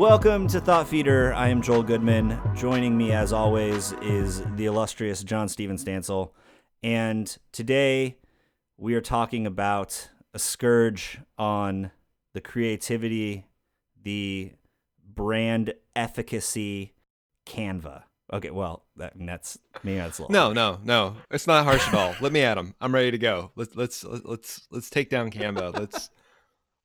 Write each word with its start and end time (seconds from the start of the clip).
Welcome 0.00 0.48
to 0.48 0.62
Thought 0.62 0.88
Feeder. 0.88 1.34
I 1.34 1.48
am 1.48 1.60
Joel 1.60 1.82
Goodman. 1.82 2.40
Joining 2.56 2.96
me, 2.96 3.12
as 3.12 3.34
always, 3.34 3.92
is 4.00 4.42
the 4.56 4.64
illustrious 4.64 5.22
Jon-Stephen 5.22 5.76
Stansel. 5.76 6.30
And 6.82 7.36
today 7.52 8.16
we 8.78 8.94
are 8.94 9.02
talking 9.02 9.46
about 9.46 10.08
a 10.32 10.38
scourge 10.38 11.18
on 11.36 11.90
the 12.32 12.40
creativity, 12.40 13.44
the 14.02 14.52
brand 15.06 15.74
efficacy, 15.94 16.94
Canva. 17.44 18.04
Okay, 18.32 18.50
well, 18.50 18.86
that, 18.96 19.12
that's 19.16 19.58
maybe 19.82 19.98
that's 19.98 20.18
a 20.18 20.22
little. 20.22 20.32
No, 20.32 20.54
no, 20.54 20.78
no. 20.82 21.16
It's 21.30 21.46
not 21.46 21.64
harsh 21.64 21.86
at 21.86 21.94
all. 21.94 22.14
Let 22.22 22.32
me 22.32 22.40
at 22.40 22.56
him. 22.56 22.74
I'm 22.80 22.94
ready 22.94 23.10
to 23.10 23.18
go. 23.18 23.50
Let's 23.54 23.76
let's 23.76 24.02
let's 24.02 24.66
let's 24.70 24.88
take 24.88 25.10
down 25.10 25.30
Canva. 25.30 25.78
Let's 25.78 26.08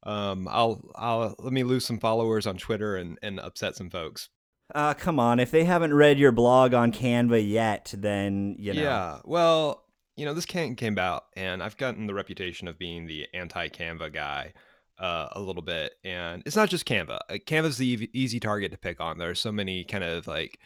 um 0.06 0.48
I'll 0.50 0.82
I'll 0.96 1.36
let 1.40 1.54
me 1.54 1.64
lose 1.64 1.86
some 1.86 2.00
followers 2.00 2.48
on 2.48 2.58
Twitter 2.58 2.96
and 2.96 3.18
and 3.22 3.40
upset 3.40 3.76
some 3.76 3.90
folks. 3.90 4.30
Uh, 4.74 4.94
come 4.94 5.20
on. 5.20 5.40
If 5.40 5.52
they 5.52 5.64
haven't 5.64 5.94
read 5.94 6.18
your 6.18 6.32
blog 6.32 6.74
on 6.74 6.92
Canva 6.92 7.48
yet, 7.48 7.94
then 7.96 8.56
you 8.58 8.74
know. 8.74 8.82
Yeah. 8.82 9.20
Well, 9.24 9.84
you 10.16 10.26
know, 10.26 10.34
this 10.34 10.46
can 10.46 10.76
came 10.76 10.94
about, 10.94 11.26
and 11.36 11.62
I've 11.62 11.78
gotten 11.78 12.08
the 12.08 12.14
reputation 12.14 12.68
of 12.68 12.80
being 12.80 13.06
the 13.06 13.28
anti-Canva 13.34 14.14
guy 14.14 14.54
uh, 14.98 15.28
a 15.34 15.42
little 15.42 15.62
bit. 15.62 15.94
And 16.04 16.42
it's 16.46 16.56
not 16.56 16.70
just 16.70 16.86
Canva. 16.86 17.20
Uh, 17.30 17.34
Canva's 17.46 17.78
the 17.78 17.86
easy, 17.86 18.10
easy 18.14 18.40
target 18.40 18.72
to 18.72 18.78
pick 18.78 19.00
on. 19.00 19.18
There's 19.18 19.40
so 19.40 19.52
many 19.52 19.84
kind 19.84 20.04
of 20.04 20.26
like 20.28 20.60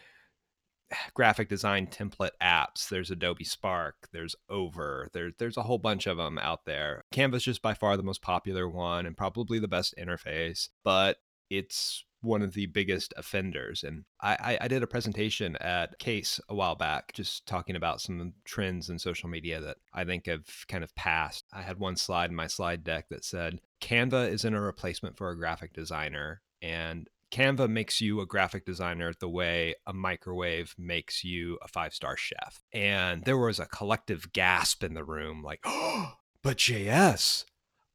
graphic 1.14 1.48
design 1.48 1.86
template 1.86 2.30
apps. 2.42 2.88
There's 2.88 3.10
Adobe 3.10 3.44
Spark, 3.44 4.08
there's 4.12 4.36
Over, 4.48 5.08
there's 5.12 5.32
there's 5.38 5.56
a 5.56 5.62
whole 5.62 5.78
bunch 5.78 6.06
of 6.06 6.16
them 6.16 6.38
out 6.38 6.64
there. 6.64 7.02
Canva's 7.14 7.44
just 7.44 7.62
by 7.62 7.74
far 7.74 7.96
the 7.96 8.02
most 8.02 8.22
popular 8.22 8.68
one 8.68 9.06
and 9.06 9.16
probably 9.16 9.58
the 9.58 9.68
best 9.68 9.94
interface, 9.98 10.68
but 10.84 11.18
it's 11.48 12.04
one 12.22 12.42
of 12.42 12.52
the 12.52 12.66
biggest 12.66 13.14
offenders. 13.16 13.82
And 13.82 14.04
I, 14.20 14.58
I, 14.60 14.68
did 14.68 14.82
a 14.82 14.86
presentation 14.86 15.56
at 15.56 15.98
CASE 15.98 16.40
a 16.48 16.54
while 16.54 16.74
back, 16.74 17.12
just 17.14 17.46
talking 17.46 17.76
about 17.76 18.00
some 18.00 18.34
trends 18.44 18.90
in 18.90 18.98
social 18.98 19.28
media 19.28 19.60
that 19.60 19.78
I 19.94 20.04
think 20.04 20.26
have 20.26 20.44
kind 20.68 20.84
of 20.84 20.94
passed. 20.94 21.44
I 21.52 21.62
had 21.62 21.78
one 21.78 21.96
slide 21.96 22.30
in 22.30 22.36
my 22.36 22.46
slide 22.46 22.84
deck 22.84 23.08
that 23.08 23.24
said 23.24 23.60
Canva 23.80 24.30
isn't 24.30 24.54
a 24.54 24.60
replacement 24.60 25.16
for 25.16 25.30
a 25.30 25.36
graphic 25.36 25.72
designer. 25.72 26.42
And 26.60 27.08
Canva 27.30 27.68
makes 27.68 28.00
you 28.00 28.20
a 28.20 28.26
graphic 28.26 28.64
designer 28.64 29.12
the 29.18 29.28
way 29.28 29.74
a 29.86 29.92
microwave 29.92 30.74
makes 30.78 31.24
you 31.24 31.58
a 31.62 31.68
five 31.68 31.94
star 31.94 32.16
chef. 32.16 32.62
And 32.72 33.24
there 33.24 33.38
was 33.38 33.58
a 33.58 33.66
collective 33.66 34.32
gasp 34.32 34.82
in 34.82 34.94
the 34.94 35.04
room 35.04 35.42
like, 35.42 35.60
oh, 35.64 36.14
but 36.42 36.56
JS, 36.56 37.44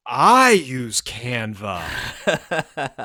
I 0.05 0.51
use 0.51 1.01
Canva. 1.01 1.81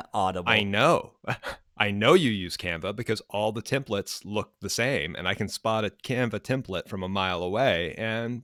Audible. 0.13 0.49
I 0.49 0.63
know. 0.63 1.13
I 1.77 1.89
know 1.89 2.13
you 2.13 2.29
use 2.29 2.57
Canva 2.57 2.95
because 2.95 3.23
all 3.29 3.51
the 3.51 3.63
templates 3.63 4.21
look 4.23 4.53
the 4.61 4.69
same 4.69 5.15
and 5.15 5.27
I 5.27 5.33
can 5.33 5.47
spot 5.47 5.83
a 5.83 5.89
Canva 5.89 6.41
template 6.41 6.87
from 6.87 7.01
a 7.01 7.09
mile 7.09 7.41
away. 7.41 7.95
And 7.97 8.43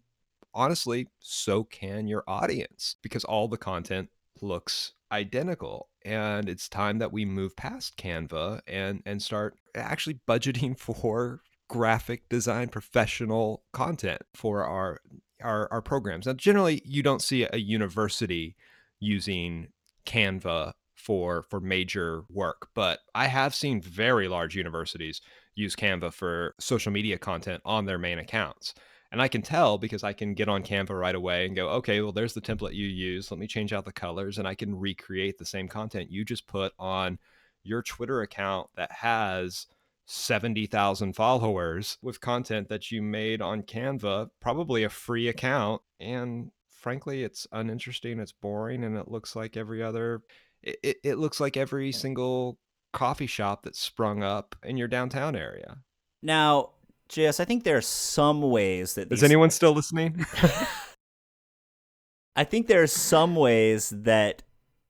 honestly, 0.55 1.07
so 1.19 1.63
can 1.63 2.07
your 2.07 2.23
audience 2.27 2.95
because 3.03 3.23
all 3.23 3.47
the 3.47 3.57
content 3.57 4.09
looks 4.41 4.93
identical 5.11 5.89
and 6.03 6.49
it's 6.49 6.67
time 6.67 6.99
that 6.99 7.13
we 7.13 7.25
move 7.25 7.55
past 7.55 7.97
canva 7.97 8.59
and 8.67 9.01
and 9.05 9.21
start 9.21 9.55
actually 9.75 10.19
budgeting 10.27 10.77
for 10.77 11.41
graphic 11.69 12.27
design 12.29 12.67
professional 12.69 13.63
content 13.73 14.21
for 14.33 14.63
our 14.63 14.99
our, 15.43 15.71
our 15.71 15.81
programs. 15.81 16.25
Now 16.25 16.33
generally 16.33 16.81
you 16.85 17.03
don't 17.03 17.21
see 17.21 17.47
a 17.51 17.57
university 17.57 18.55
using 18.99 19.67
canva 20.05 20.73
for 20.95 21.43
for 21.43 21.59
major 21.59 22.23
work 22.29 22.69
but 22.73 22.99
i 23.13 23.27
have 23.27 23.53
seen 23.53 23.79
very 23.79 24.27
large 24.27 24.55
universities 24.55 25.21
use 25.53 25.75
canva 25.75 26.11
for 26.11 26.55
social 26.59 26.91
media 26.91 27.17
content 27.17 27.61
on 27.63 27.85
their 27.85 27.99
main 27.99 28.17
accounts 28.17 28.73
and 29.11 29.21
I 29.21 29.27
can 29.27 29.41
tell 29.41 29.77
because 29.77 30.03
I 30.03 30.13
can 30.13 30.33
get 30.33 30.49
on 30.49 30.63
Canva 30.63 30.97
right 30.97 31.15
away 31.15 31.45
and 31.45 31.55
go, 31.55 31.69
okay, 31.69 32.01
well, 32.01 32.11
there's 32.11 32.33
the 32.33 32.41
template 32.41 32.75
you 32.75 32.87
use. 32.87 33.31
Let 33.31 33.39
me 33.39 33.47
change 33.47 33.71
out 33.71 33.85
the 33.85 33.91
colors 33.91 34.37
and 34.37 34.47
I 34.47 34.55
can 34.55 34.77
recreate 34.77 35.37
the 35.37 35.45
same 35.45 35.67
content 35.67 36.11
you 36.11 36.25
just 36.25 36.47
put 36.47 36.73
on 36.77 37.19
your 37.63 37.81
Twitter 37.81 38.21
account 38.21 38.69
that 38.75 38.91
has 38.91 39.67
70,000 40.07 41.13
followers 41.13 41.97
with 42.01 42.21
content 42.21 42.69
that 42.69 42.91
you 42.91 43.01
made 43.01 43.41
on 43.41 43.61
Canva, 43.61 44.29
probably 44.41 44.83
a 44.83 44.89
free 44.89 45.27
account. 45.27 45.81
And 45.99 46.51
frankly, 46.69 47.23
it's 47.23 47.47
uninteresting, 47.51 48.19
it's 48.19 48.31
boring, 48.31 48.83
and 48.83 48.97
it 48.97 49.09
looks 49.09 49.35
like 49.35 49.57
every 49.57 49.83
other, 49.83 50.21
it, 50.63 50.97
it 51.03 51.17
looks 51.17 51.39
like 51.39 51.57
every 51.57 51.91
single 51.91 52.57
coffee 52.93 53.27
shop 53.27 53.63
that's 53.63 53.79
sprung 53.79 54.23
up 54.23 54.55
in 54.63 54.77
your 54.77 54.87
downtown 54.87 55.35
area. 55.35 55.77
Now, 56.21 56.71
JS, 57.09 57.39
I 57.39 57.45
think 57.45 57.63
there 57.63 57.77
are 57.77 57.81
some 57.81 58.41
ways 58.41 58.95
that 58.95 59.09
these... 59.09 59.19
Is 59.19 59.23
anyone 59.23 59.49
still 59.49 59.73
listening? 59.73 60.25
I 62.35 62.43
think 62.43 62.67
there 62.67 62.83
are 62.83 62.87
some 62.87 63.35
ways 63.35 63.89
that 63.89 64.43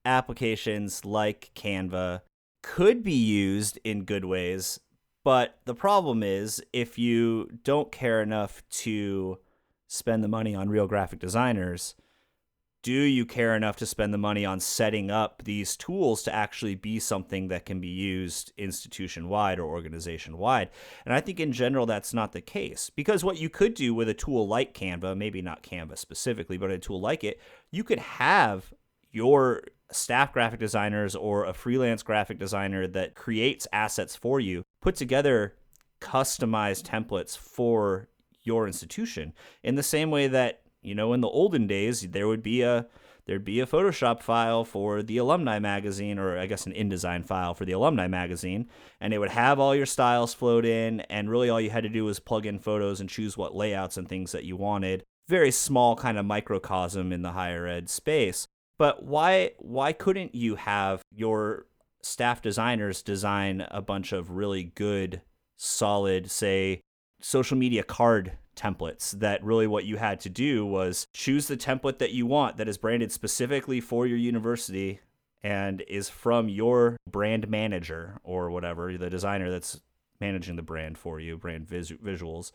applications 0.03 1.05
like 1.05 1.51
Canva 1.55 2.21
could 2.63 3.03
be 3.03 3.13
used 3.13 3.79
in 3.83 4.03
good 4.03 4.25
ways, 4.25 4.79
but 5.23 5.59
the 5.65 5.75
problem 5.75 6.23
is 6.23 6.61
if 6.73 6.97
you 6.97 7.49
don't 7.63 7.91
care 7.91 8.21
enough 8.21 8.63
to 8.69 9.39
spend 9.87 10.23
the 10.23 10.27
money 10.27 10.55
on 10.55 10.69
real 10.69 10.87
graphic 10.87 11.19
designers, 11.19 11.95
do 12.83 12.91
you 12.91 13.25
care 13.25 13.55
enough 13.55 13.75
to 13.77 13.85
spend 13.85 14.13
the 14.13 14.17
money 14.17 14.45
on 14.45 14.59
setting 14.59 15.11
up 15.11 15.43
these 15.43 15.75
tools 15.75 16.23
to 16.23 16.33
actually 16.33 16.75
be 16.75 16.99
something 16.99 17.47
that 17.49 17.65
can 17.65 17.81
be 17.81 17.87
used 17.87 18.53
institution 18.57 19.27
wide 19.27 19.59
or 19.59 19.65
organization 19.65 20.37
wide? 20.37 20.69
And 21.05 21.13
I 21.13 21.19
think 21.19 21.39
in 21.39 21.51
general 21.51 21.85
that's 21.85 22.13
not 22.13 22.31
the 22.31 22.41
case 22.41 22.89
because 22.89 23.23
what 23.23 23.39
you 23.39 23.49
could 23.49 23.73
do 23.73 23.93
with 23.93 24.07
a 24.09 24.13
tool 24.13 24.47
like 24.47 24.73
Canva, 24.73 25.17
maybe 25.17 25.41
not 25.41 25.63
Canva 25.63 25.97
specifically, 25.97 26.57
but 26.57 26.71
a 26.71 26.77
tool 26.77 27.01
like 27.01 27.23
it, 27.23 27.41
you 27.71 27.83
could 27.83 27.99
have 27.99 28.73
your 29.11 29.63
staff 29.91 30.33
graphic 30.33 30.59
designers 30.59 31.15
or 31.15 31.45
a 31.45 31.53
freelance 31.53 32.03
graphic 32.03 32.39
designer 32.39 32.87
that 32.87 33.15
creates 33.15 33.67
assets 33.71 34.15
for 34.15 34.39
you 34.39 34.63
put 34.81 34.95
together 34.95 35.55
customized 36.01 36.83
templates 36.83 37.37
for 37.37 38.09
your 38.43 38.67
institution 38.67 39.33
in 39.63 39.75
the 39.75 39.83
same 39.83 40.11
way 40.11 40.27
that 40.27 40.61
you 40.81 40.95
know, 40.95 41.13
in 41.13 41.21
the 41.21 41.27
olden 41.27 41.67
days, 41.67 42.01
there 42.01 42.27
would 42.27 42.43
be 42.43 42.61
a 42.61 42.87
there'd 43.25 43.43
be 43.43 43.59
a 43.59 43.65
Photoshop 43.65 44.21
file 44.21 44.63
for 44.63 45.03
the 45.03 45.17
alumni 45.17 45.59
magazine, 45.59 46.17
or 46.17 46.37
I 46.37 46.45
guess 46.45 46.65
an 46.65 46.73
InDesign 46.73 47.25
file 47.25 47.53
for 47.53 47.65
the 47.65 47.73
alumni 47.73 48.07
magazine, 48.07 48.69
and 49.01 49.13
it 49.13 49.19
would 49.19 49.31
have 49.31 49.59
all 49.59 49.75
your 49.75 49.85
styles 49.85 50.33
flowed 50.33 50.65
in, 50.65 51.01
and 51.01 51.29
really 51.29 51.49
all 51.49 51.59
you 51.59 51.69
had 51.69 51.83
to 51.83 51.89
do 51.89 52.05
was 52.05 52.19
plug 52.19 52.45
in 52.45 52.59
photos 52.59 53.01
and 53.01 53.09
choose 53.09 53.37
what 53.37 53.55
layouts 53.55 53.97
and 53.97 54.07
things 54.07 54.31
that 54.31 54.45
you 54.45 54.55
wanted. 54.55 55.03
Very 55.27 55.51
small 55.51 55.95
kind 55.95 56.17
of 56.17 56.25
microcosm 56.25 57.11
in 57.11 57.21
the 57.21 57.33
higher 57.33 57.67
ed 57.67 57.89
space. 57.89 58.47
But 58.77 59.03
why 59.03 59.51
why 59.57 59.91
couldn't 59.91 60.35
you 60.35 60.55
have 60.55 61.01
your 61.11 61.65
staff 62.01 62.41
designers 62.41 63.01
design 63.01 63.65
a 63.71 63.81
bunch 63.81 64.13
of 64.13 64.31
really 64.31 64.63
good, 64.63 65.21
solid, 65.57 66.31
say, 66.31 66.81
social 67.19 67.57
media 67.57 67.83
card 67.83 68.37
templates 68.57 69.11
that 69.11 69.43
really 69.43 69.67
what 69.67 69.85
you 69.85 69.97
had 69.97 70.19
to 70.19 70.29
do 70.29 70.65
was 70.65 71.07
choose 71.13 71.47
the 71.47 71.57
template 71.57 71.99
that 71.99 72.11
you 72.11 72.25
want 72.25 72.57
that 72.57 72.67
is 72.67 72.77
branded 72.77 73.11
specifically 73.11 73.79
for 73.79 74.05
your 74.05 74.17
university 74.17 74.99
and 75.43 75.83
is 75.87 76.09
from 76.09 76.49
your 76.49 76.97
brand 77.09 77.47
manager 77.47 78.19
or 78.23 78.49
whatever 78.49 78.97
the 78.97 79.09
designer 79.09 79.49
that's 79.49 79.79
managing 80.19 80.55
the 80.55 80.61
brand 80.61 80.97
for 80.97 81.19
you 81.19 81.37
brand 81.37 81.67
vis- 81.67 81.91
visuals. 81.91 82.51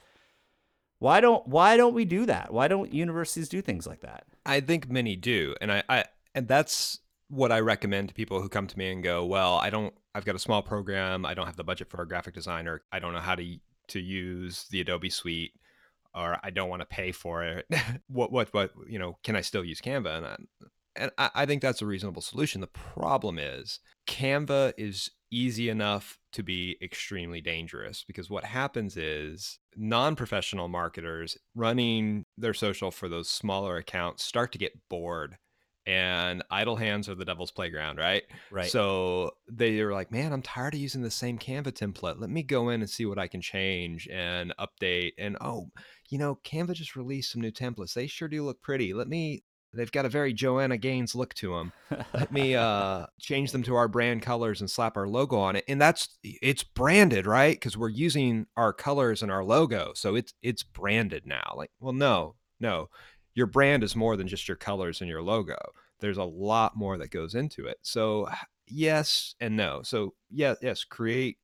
Why 0.99 1.21
don't 1.21 1.47
why 1.49 1.77
don't 1.77 1.95
we 1.95 2.05
do 2.05 2.27
that? 2.27 2.53
Why 2.53 2.69
don't 2.69 2.93
universities 2.93 3.49
do 3.49 3.63
things 3.63 3.87
like 3.87 4.01
that? 4.01 4.25
I 4.45 4.61
think 4.61 4.91
many 4.91 5.17
do 5.17 5.55
and 5.61 5.73
i, 5.73 5.83
I 5.89 6.05
and 6.35 6.49
that's 6.49 6.99
what 7.29 7.51
i 7.51 7.61
recommend 7.61 8.09
to 8.09 8.15
people 8.15 8.43
who 8.43 8.49
come 8.49 8.67
to 8.67 8.79
me 8.79 8.91
and 8.91 9.03
go 9.03 9.25
well 9.25 9.57
i 9.57 9.71
don't 9.71 9.95
i've 10.15 10.25
got 10.25 10.35
a 10.35 10.39
small 10.39 10.63
program 10.63 11.25
i 11.25 11.33
don't 11.33 11.47
have 11.47 11.57
the 11.57 11.65
budget 11.65 11.89
for 11.89 12.03
a 12.03 12.07
graphic 12.07 12.35
designer 12.35 12.83
i 12.93 12.99
don't 12.99 13.13
know 13.13 13.21
how 13.21 13.35
to 13.35 13.57
to 13.89 14.01
use 14.01 14.67
the 14.71 14.81
adobe 14.81 15.09
suite 15.09 15.53
or 16.15 16.39
I 16.43 16.51
don't 16.51 16.69
want 16.69 16.81
to 16.81 16.87
pay 16.87 17.13
for 17.13 17.45
it. 17.45 17.67
what 18.09 18.33
what 18.33 18.53
what 18.53 18.73
you 18.89 18.99
know? 18.99 19.19
Can 19.23 19.37
I 19.37 19.41
still 19.41 19.65
use 19.65 19.81
Canva? 19.81 20.17
And 20.17 20.27
I, 20.27 20.37
and 20.95 21.11
I, 21.19 21.31
I 21.35 21.47
think 21.47 21.63
that's 21.63 21.83
a 21.83 21.87
reasonable 21.87 22.23
solution. 22.23 22.61
The 22.61 22.67
problem 22.67 23.39
is 23.39 23.81
Canva 24.07 24.75
is 24.77 25.11
easy 25.31 25.71
enough 25.71 26.19
to 26.33 26.43
be 26.43 26.77
extremely 26.83 27.41
dangerous 27.41 28.05
because 28.07 28.29
what 28.29 28.45
happens 28.45 28.99
is 28.99 29.59
non-professional 29.77 30.69
marketers 30.69 31.39
running 31.55 32.27
their 32.37 32.53
social 32.53 32.91
for 32.91 33.09
those 33.09 33.31
smaller 33.31 33.79
accounts 33.79 34.25
start 34.25 34.53
to 34.53 34.59
get 34.59 34.79
bored 34.91 35.39
and 35.87 36.45
idle 36.51 36.77
hands 36.77 37.09
are 37.09 37.15
the 37.15 37.25
devil's 37.25 37.51
playground, 37.51 37.99
right? 37.99 38.23
Right. 38.51 38.71
So 38.71 39.33
they 39.51 39.81
are 39.81 39.93
like, 39.93 40.13
man, 40.13 40.33
I'm 40.33 40.43
tired 40.43 40.75
of 40.75 40.81
using 40.81 41.03
the 41.03 41.11
same 41.11 41.39
Canva 41.39 41.73
template. 41.73 42.21
Let 42.21 42.31
me 42.31 42.43
go 42.43 42.69
in 42.69 42.83
and 42.83 42.91
see 42.91 43.05
what 43.05 43.19
I 43.19 43.27
can 43.27 43.41
change 43.41 44.09
and 44.09 44.55
update. 44.61 45.13
And 45.19 45.37
oh, 45.41 45.71
you 46.13 46.19
know, 46.19 46.39
Canva 46.45 46.75
just 46.75 46.95
released 46.95 47.33
some 47.33 47.41
new 47.41 47.51
templates. 47.51 47.95
They 47.95 48.07
sure 48.07 48.29
do 48.29 48.45
look 48.45 48.61
pretty. 48.61 48.93
Let 48.93 49.09
me 49.09 49.45
they've 49.73 49.91
got 49.91 50.05
a 50.05 50.11
very 50.11 50.35
Joanna 50.35 50.77
Gaines 50.77 51.15
look 51.15 51.33
to 51.37 51.57
them. 51.57 51.73
Let 52.13 52.31
me 52.31 52.55
uh, 52.55 53.07
change 53.19 53.51
them 53.51 53.63
to 53.63 53.77
our 53.77 53.89
brand 53.89 54.21
colors 54.21 54.61
and 54.61 54.71
slap 54.71 54.99
our 54.99 55.09
logo 55.09 55.39
on 55.39 55.57
it. 55.57 55.65
And 55.69 55.81
that's 55.81 56.19
it's 56.23 56.63
branded, 56.63 57.27
right? 57.27 57.55
Because 57.55 57.79
we're 57.79 57.89
using 57.89 58.45
our 58.59 58.75
colors 58.75 59.23
and 59.23 59.33
our 59.33 59.43
logo, 59.43 59.93
so 59.95 60.15
it's 60.15 60.35
it's 60.43 60.63
branded 60.63 61.27
now. 61.27 61.55
Like, 61.57 61.71
well, 61.81 61.95
no, 61.95 62.35
no, 62.61 62.91
your 63.35 63.47
brand 63.47 63.83
is 63.83 63.97
more 63.97 64.19
than 64.19 64.29
just 64.29 64.47
your 64.47 64.59
colors 64.59 65.01
and 65.01 65.09
your 65.09 65.23
logo. 65.23 65.57
There's 66.01 66.19
a 66.19 66.25
lot 66.25 66.77
more 66.77 66.99
that 66.99 67.11
goes 67.11 67.35
into 67.35 67.65
it. 67.65 67.79
So 67.81 68.29
yes 68.69 69.35
and 69.41 69.57
no. 69.57 69.81
So 69.83 70.13
yeah, 70.31 70.57
yes, 70.61 70.85
create 70.85 71.39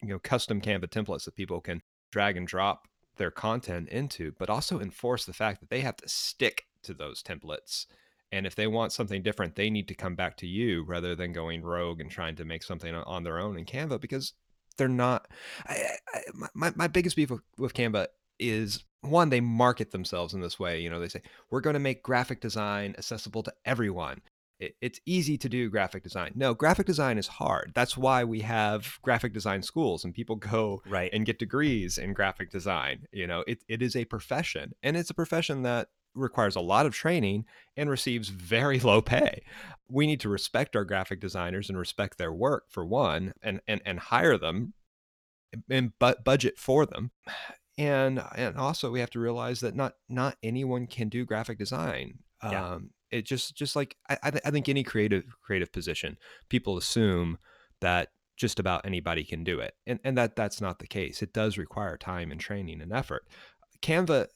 you 0.00 0.08
know 0.08 0.18
custom 0.20 0.62
Canva 0.62 0.86
templates 0.86 1.26
that 1.26 1.36
people 1.36 1.60
can 1.60 1.82
drag 2.10 2.38
and 2.38 2.46
drop 2.46 2.88
their 3.16 3.30
content 3.30 3.88
into, 3.88 4.32
but 4.38 4.50
also 4.50 4.80
enforce 4.80 5.24
the 5.24 5.32
fact 5.32 5.60
that 5.60 5.70
they 5.70 5.80
have 5.80 5.96
to 5.96 6.08
stick 6.08 6.66
to 6.82 6.94
those 6.94 7.22
templates. 7.22 7.86
And 8.32 8.46
if 8.46 8.54
they 8.54 8.66
want 8.66 8.92
something 8.92 9.22
different, 9.22 9.54
they 9.54 9.70
need 9.70 9.88
to 9.88 9.94
come 9.94 10.14
back 10.14 10.36
to 10.38 10.46
you 10.46 10.84
rather 10.84 11.14
than 11.14 11.32
going 11.32 11.62
rogue 11.62 12.00
and 12.00 12.10
trying 12.10 12.36
to 12.36 12.44
make 12.44 12.62
something 12.62 12.94
on 12.94 13.22
their 13.22 13.38
own 13.38 13.56
in 13.56 13.64
Canva 13.64 14.00
because 14.00 14.32
they're 14.76 14.88
not. 14.88 15.28
I, 15.66 15.82
I, 16.12 16.20
my, 16.54 16.72
my 16.74 16.88
biggest 16.88 17.16
beef 17.16 17.30
with, 17.30 17.40
with 17.56 17.74
Canva 17.74 18.08
is 18.38 18.84
one, 19.00 19.30
they 19.30 19.40
market 19.40 19.92
themselves 19.92 20.34
in 20.34 20.40
this 20.40 20.58
way. 20.58 20.80
You 20.80 20.90
know, 20.90 21.00
they 21.00 21.08
say, 21.08 21.22
we're 21.50 21.60
going 21.60 21.74
to 21.74 21.80
make 21.80 22.02
graphic 22.02 22.40
design 22.40 22.94
accessible 22.98 23.42
to 23.44 23.52
everyone 23.64 24.20
it's 24.58 25.00
easy 25.04 25.36
to 25.38 25.48
do 25.48 25.68
graphic 25.68 26.02
design. 26.02 26.32
No, 26.34 26.54
graphic 26.54 26.86
design 26.86 27.18
is 27.18 27.28
hard. 27.28 27.72
That's 27.74 27.96
why 27.96 28.24
we 28.24 28.40
have 28.40 28.98
graphic 29.02 29.32
design 29.32 29.62
schools 29.62 30.04
and 30.04 30.14
people 30.14 30.36
go 30.36 30.82
right. 30.88 31.10
and 31.12 31.26
get 31.26 31.38
degrees 31.38 31.98
in 31.98 32.14
graphic 32.14 32.50
design. 32.50 33.06
You 33.12 33.26
know, 33.26 33.44
it, 33.46 33.64
it 33.68 33.82
is 33.82 33.94
a 33.94 34.04
profession 34.06 34.74
and 34.82 34.96
it's 34.96 35.10
a 35.10 35.14
profession 35.14 35.62
that 35.62 35.88
requires 36.14 36.56
a 36.56 36.60
lot 36.60 36.86
of 36.86 36.94
training 36.94 37.44
and 37.76 37.90
receives 37.90 38.30
very 38.30 38.80
low 38.80 39.02
pay. 39.02 39.42
We 39.88 40.06
need 40.06 40.20
to 40.20 40.28
respect 40.28 40.74
our 40.74 40.84
graphic 40.84 41.20
designers 41.20 41.68
and 41.68 41.78
respect 41.78 42.18
their 42.18 42.32
work 42.32 42.64
for 42.70 42.84
one 42.84 43.34
and 43.42 43.60
and, 43.68 43.82
and 43.84 43.98
hire 43.98 44.38
them 44.38 44.72
and 45.70 45.96
bu- 45.98 46.20
budget 46.24 46.58
for 46.58 46.86
them. 46.86 47.10
And 47.78 48.22
and 48.34 48.56
also 48.56 48.90
we 48.90 49.00
have 49.00 49.10
to 49.10 49.20
realize 49.20 49.60
that 49.60 49.74
not 49.74 49.94
not 50.08 50.36
anyone 50.42 50.86
can 50.86 51.08
do 51.08 51.24
graphic 51.24 51.58
design. 51.58 52.20
Yeah. 52.42 52.74
Um, 52.74 52.90
it 53.10 53.22
just 53.22 53.56
just 53.56 53.76
like 53.76 53.96
I, 54.08 54.18
I, 54.22 54.30
th- 54.30 54.42
I 54.44 54.50
think 54.50 54.68
any 54.68 54.82
creative 54.82 55.24
creative 55.42 55.72
position 55.72 56.18
people 56.48 56.76
assume 56.76 57.38
that 57.80 58.10
just 58.36 58.58
about 58.58 58.84
anybody 58.84 59.24
can 59.24 59.44
do 59.44 59.60
it 59.60 59.74
and 59.86 59.98
and 60.04 60.16
that 60.18 60.36
that's 60.36 60.60
not 60.60 60.78
the 60.78 60.86
case. 60.86 61.22
It 61.22 61.32
does 61.32 61.58
require 61.58 61.96
time 61.96 62.30
and 62.30 62.40
training 62.40 62.80
and 62.80 62.92
effort. 62.92 63.26
Canva 63.82 64.26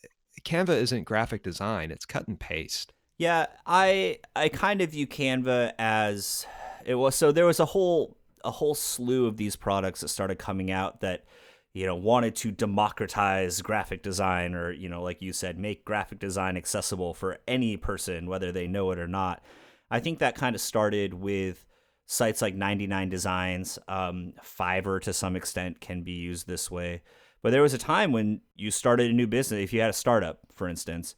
canva 0.45 0.71
isn't 0.71 1.05
graphic 1.05 1.43
design 1.43 1.91
it's 1.91 2.07
cut 2.07 2.29
and 2.29 2.39
paste. 2.39 2.93
Yeah 3.19 3.47
i 3.67 4.19
i 4.35 4.49
kind 4.49 4.81
of 4.81 4.91
view 4.91 5.07
canva 5.07 5.73
as 5.79 6.47
it 6.85 6.95
was 6.95 7.15
so 7.15 7.33
there 7.33 7.47
was 7.47 7.61
a 7.61 7.67
whole 7.67 8.17
a 8.45 8.51
whole 8.51 8.75
slew 8.75 9.27
of 9.27 9.37
these 9.37 9.57
products 9.57 10.01
that 10.01 10.09
started 10.09 10.39
coming 10.39 10.71
out 10.71 11.01
that 11.01 11.25
you 11.73 11.87
know 11.87 11.95
wanted 11.95 12.35
to 12.35 12.51
democratize 12.51 13.63
graphic 13.63 14.03
design 14.03 14.55
or 14.55 14.73
you 14.73 14.89
know 14.89 15.03
like 15.03 15.23
you 15.23 15.33
said 15.33 15.59
make 15.59 15.85
graphic 15.85 16.19
design 16.19 16.57
accessible 16.57 17.15
for 17.15 17.39
any 17.47 17.77
person 17.77 18.27
whether 18.27 18.53
they 18.53 18.67
know 18.67 18.91
it 18.91 18.99
or 18.99 19.09
not. 19.09 19.43
I 19.91 20.01
think 20.01 20.19
that 20.19 20.37
kind 20.37 20.55
of 20.55 20.61
started 20.61 21.15
with 21.15 21.67
sites 22.07 22.43
like 22.43 22.55
99 22.55 23.09
designs. 23.09 23.79
Um, 23.89 24.35
fiverr 24.45 25.01
to 25.03 25.13
some 25.13 25.37
extent 25.37 25.81
can 25.81 26.03
be 26.03 26.13
used 26.13 26.47
this 26.47 26.71
way. 26.71 27.03
But 27.43 27.51
there 27.51 27.63
was 27.63 27.75
a 27.75 27.79
time 27.79 28.13
when 28.13 28.41
you 28.55 28.71
started 28.71 29.11
a 29.11 29.15
new 29.15 29.27
business 29.27 29.63
if 29.63 29.73
you 29.73 29.81
had 29.81 29.91
a 29.91 29.95
startup 29.95 30.41
for 30.55 30.69
instance. 30.69 31.15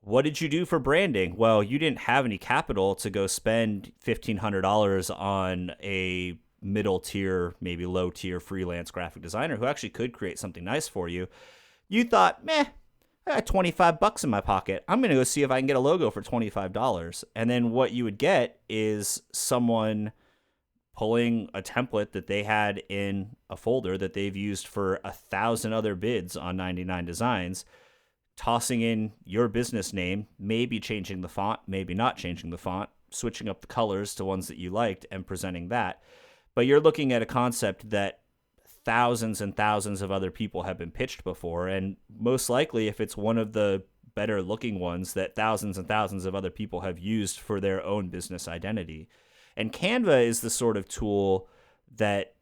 What 0.00 0.22
did 0.22 0.40
you 0.40 0.48
do 0.48 0.64
for 0.66 0.78
branding? 0.78 1.34
Well 1.36 1.62
you 1.62 1.78
didn't 1.78 2.00
have 2.00 2.26
any 2.26 2.38
capital 2.38 2.94
to 2.96 3.08
go 3.08 3.26
spend 3.26 3.92
$1500 4.04 5.18
on 5.18 5.72
a 5.82 6.38
middle 6.60 7.00
tier, 7.00 7.54
maybe 7.60 7.86
low 7.86 8.10
tier 8.10 8.40
freelance 8.40 8.90
graphic 8.90 9.22
designer 9.22 9.56
who 9.56 9.66
actually 9.66 9.90
could 9.90 10.12
create 10.12 10.38
something 10.38 10.64
nice 10.64 10.88
for 10.88 11.08
you, 11.08 11.28
you 11.88 12.04
thought, 12.04 12.44
meh, 12.44 12.66
I 13.26 13.34
got 13.34 13.46
25 13.46 14.00
bucks 14.00 14.24
in 14.24 14.30
my 14.30 14.40
pocket. 14.40 14.84
I'm 14.88 15.00
going 15.00 15.10
to 15.10 15.16
go 15.16 15.24
see 15.24 15.42
if 15.42 15.50
I 15.50 15.60
can 15.60 15.66
get 15.66 15.76
a 15.76 15.80
logo 15.80 16.10
for 16.10 16.22
$25. 16.22 17.24
And 17.34 17.50
then 17.50 17.70
what 17.70 17.92
you 17.92 18.04
would 18.04 18.18
get 18.18 18.60
is 18.68 19.22
someone 19.32 20.12
pulling 20.96 21.48
a 21.54 21.62
template 21.62 22.12
that 22.12 22.26
they 22.26 22.42
had 22.42 22.82
in 22.88 23.36
a 23.48 23.56
folder 23.56 23.96
that 23.98 24.14
they've 24.14 24.34
used 24.34 24.66
for 24.66 24.98
a 25.04 25.12
thousand 25.12 25.72
other 25.72 25.94
bids 25.94 26.36
on 26.36 26.56
99 26.56 27.04
designs, 27.04 27.64
tossing 28.36 28.80
in 28.80 29.12
your 29.24 29.46
business 29.46 29.92
name, 29.92 30.26
maybe 30.38 30.80
changing 30.80 31.20
the 31.20 31.28
font, 31.28 31.60
maybe 31.66 31.94
not 31.94 32.16
changing 32.16 32.50
the 32.50 32.58
font, 32.58 32.88
switching 33.10 33.48
up 33.48 33.60
the 33.60 33.66
colors 33.66 34.14
to 34.14 34.24
ones 34.24 34.48
that 34.48 34.56
you 34.56 34.70
liked, 34.70 35.06
and 35.10 35.26
presenting 35.26 35.68
that. 35.68 36.02
But 36.58 36.66
you're 36.66 36.80
looking 36.80 37.12
at 37.12 37.22
a 37.22 37.24
concept 37.24 37.90
that 37.90 38.18
thousands 38.84 39.40
and 39.40 39.56
thousands 39.56 40.02
of 40.02 40.10
other 40.10 40.32
people 40.32 40.64
have 40.64 40.76
been 40.76 40.90
pitched 40.90 41.22
before. 41.22 41.68
And 41.68 41.98
most 42.18 42.50
likely, 42.50 42.88
if 42.88 43.00
it's 43.00 43.16
one 43.16 43.38
of 43.38 43.52
the 43.52 43.84
better 44.16 44.42
looking 44.42 44.80
ones 44.80 45.14
that 45.14 45.36
thousands 45.36 45.78
and 45.78 45.86
thousands 45.86 46.24
of 46.24 46.34
other 46.34 46.50
people 46.50 46.80
have 46.80 46.98
used 46.98 47.38
for 47.38 47.60
their 47.60 47.80
own 47.84 48.08
business 48.08 48.48
identity. 48.48 49.08
And 49.56 49.72
Canva 49.72 50.26
is 50.26 50.40
the 50.40 50.50
sort 50.50 50.76
of 50.76 50.88
tool 50.88 51.48
that 51.94 52.34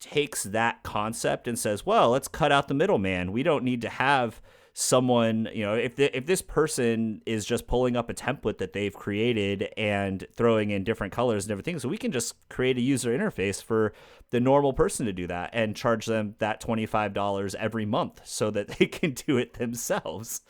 takes 0.00 0.42
that 0.42 0.82
concept 0.82 1.46
and 1.46 1.56
says, 1.56 1.86
well, 1.86 2.10
let's 2.10 2.26
cut 2.26 2.50
out 2.50 2.66
the 2.66 2.74
middleman. 2.74 3.30
We 3.30 3.44
don't 3.44 3.62
need 3.62 3.82
to 3.82 3.90
have 3.90 4.42
someone, 4.74 5.48
you 5.52 5.64
know, 5.64 5.74
if 5.74 5.96
the, 5.96 6.16
if 6.16 6.24
this 6.26 6.40
person 6.40 7.20
is 7.26 7.44
just 7.44 7.66
pulling 7.66 7.96
up 7.96 8.08
a 8.08 8.14
template 8.14 8.58
that 8.58 8.72
they've 8.72 8.94
created 8.94 9.68
and 9.76 10.26
throwing 10.32 10.70
in 10.70 10.82
different 10.82 11.12
colors 11.12 11.44
and 11.44 11.52
everything, 11.52 11.78
so 11.78 11.88
we 11.88 11.98
can 11.98 12.10
just 12.10 12.34
create 12.48 12.78
a 12.78 12.80
user 12.80 13.16
interface 13.16 13.62
for 13.62 13.92
the 14.30 14.40
normal 14.40 14.72
person 14.72 15.04
to 15.04 15.12
do 15.12 15.26
that 15.26 15.50
and 15.52 15.76
charge 15.76 16.06
them 16.06 16.34
that 16.38 16.62
$25 16.62 17.54
every 17.56 17.84
month 17.84 18.20
so 18.24 18.50
that 18.50 18.68
they 18.78 18.86
can 18.86 19.12
do 19.12 19.36
it 19.36 19.54
themselves. 19.54 20.40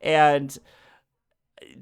And 0.00 0.58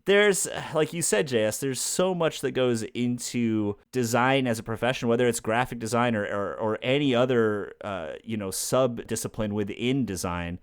there's 0.06 0.48
like 0.72 0.94
you 0.94 1.02
said 1.02 1.28
js 1.28 1.60
there's 1.60 1.81
so 1.81 2.14
much 2.14 2.40
that 2.40 2.52
goes 2.52 2.82
into 2.82 3.76
design 3.93 4.46
as 4.46 4.58
a 4.58 4.62
profession 4.62 5.06
whether 5.06 5.28
it's 5.28 5.38
graphic 5.38 5.78
design 5.78 6.16
or, 6.16 6.25
or, 6.25 6.54
or 6.54 6.78
any 6.81 7.14
other 7.14 7.75
uh, 7.84 8.12
you 8.25 8.38
know 8.38 8.50
sub 8.50 9.06
discipline 9.06 9.54
within 9.54 10.06
design 10.06 10.58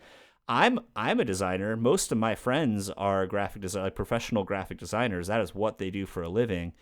I'm 0.48 0.80
I'm 0.96 1.20
a 1.20 1.26
designer. 1.26 1.78
Most 1.78 2.12
of 2.12 2.18
my 2.18 2.36
friends 2.36 2.90
are 2.92 3.26
graphic 3.28 3.62
design, 3.62 3.84
like 3.84 3.96
professional 3.96 4.44
graphic 4.44 4.78
designers. 4.78 5.28
That 5.28 5.42
is 5.42 5.56
what 5.56 5.78
they 5.78 5.90
do 5.90 6.06
for 6.06 6.22
a 6.22 6.30
living. 6.30 6.74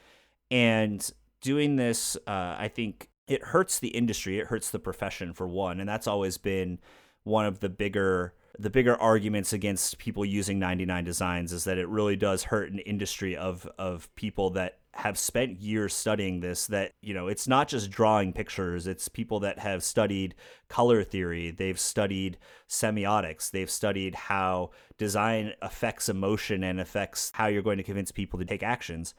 And 0.50 1.08
doing 1.42 1.76
this, 1.76 2.18
uh, 2.28 2.56
I 2.58 2.70
think 2.74 3.10
it 3.28 3.44
hurts 3.44 3.80
the 3.80 3.90
industry. 3.90 4.40
It 4.40 4.48
hurts 4.48 4.72
the 4.72 4.80
profession 4.80 5.34
for 5.34 5.48
one, 5.48 5.80
and 5.80 5.88
that's 5.88 6.08
always 6.08 6.38
been 6.38 6.80
one 7.24 7.46
of 7.46 7.60
the 7.60 7.70
bigger 7.70 8.34
the 8.60 8.70
bigger 8.70 8.96
arguments 8.96 9.54
against 9.54 9.98
people 9.98 10.26
using 10.26 10.60
99 10.60 11.04
designs 11.04 11.54
is 11.54 11.64
that 11.64 11.78
it 11.78 11.88
really 11.88 12.16
does 12.16 12.44
hurt 12.44 12.72
an 12.72 12.80
industry 12.80 13.36
of 13.38 13.68
of 13.78 14.14
people 14.16 14.50
that 14.52 14.81
have 14.94 15.18
spent 15.18 15.62
years 15.62 15.94
studying 15.94 16.42
this 16.42 16.68
that 16.68 16.92
you 17.02 17.14
know 17.14 17.28
it's 17.28 17.48
not 17.48 17.70
just 17.70 17.90
drawing 17.90 18.34
pictures 18.34 18.88
it's 18.88 19.08
people 19.08 19.40
that 19.40 19.58
have 19.58 19.82
studied 19.82 20.36
color 20.68 21.02
theory 21.02 21.50
they've 21.50 21.80
studied 21.80 22.38
semiotics 22.68 23.50
they've 23.52 23.72
studied 23.72 24.14
how 24.14 24.70
design 25.02 25.52
affects 25.64 26.10
emotion 26.10 26.64
and 26.64 26.80
affects 26.80 27.32
how 27.34 27.48
you're 27.48 27.64
going 27.64 27.80
to 27.80 27.84
convince 27.84 28.12
people 28.12 28.38
to 28.38 28.46
take 28.46 28.62
actions. 28.62 29.16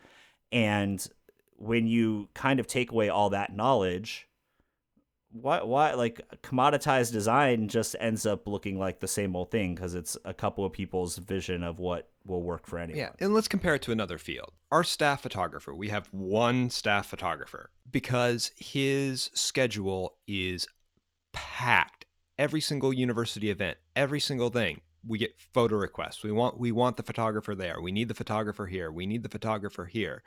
And 0.53 1.05
when 1.57 1.89
you 1.89 2.29
kind 2.35 2.61
of 2.61 2.69
take 2.69 2.93
away 2.93 3.09
all 3.09 3.31
that 3.31 3.57
knowledge 3.57 4.29
why 5.33 5.61
why 5.61 5.95
like 5.95 6.21
commoditized 6.43 7.11
design 7.11 7.67
just 7.67 7.97
ends 7.99 8.27
up 8.27 8.47
looking 8.47 8.79
like 8.79 9.01
the 9.01 9.09
same 9.09 9.35
old 9.35 9.51
thing 9.51 9.75
because 9.75 9.97
it's 9.97 10.17
a 10.25 10.33
couple 10.33 10.65
of 10.65 10.73
people's 10.73 11.19
vision 11.19 11.65
of 11.65 11.81
what 11.81 12.09
will 12.25 12.43
work 12.43 12.67
for 12.67 12.79
anyone. 12.79 12.99
Yeah, 12.99 13.11
and 13.21 13.35
let's 13.35 13.49
compare 13.49 13.75
it 13.75 13.83
to 13.83 13.93
another 13.93 14.19
field. 14.19 14.53
Our 14.71 14.85
staff 14.85 15.23
photographer, 15.23 15.75
we 15.75 15.89
have 15.89 16.09
one 16.13 16.71
staff 16.71 17.07
photographer 17.07 17.71
because 17.91 18.53
his 18.57 19.31
schedule 19.35 20.17
is 20.27 20.67
packed. 21.33 22.07
Every 22.39 22.61
single 22.61 22.93
university 22.93 23.51
event, 23.51 23.79
every 23.95 24.21
single 24.21 24.51
thing, 24.51 24.81
we 25.07 25.19
get 25.19 25.35
photo 25.53 25.77
requests. 25.77 26.23
We 26.23 26.33
want 26.33 26.59
we 26.59 26.73
want 26.73 26.97
the 26.97 27.03
photographer 27.03 27.55
there. 27.55 27.81
We 27.81 27.93
need 27.93 28.09
the 28.09 28.15
photographer 28.15 28.67
here. 28.67 28.91
We 28.91 29.07
need 29.07 29.23
the 29.23 29.29
photographer 29.29 29.87
here. 29.87 30.23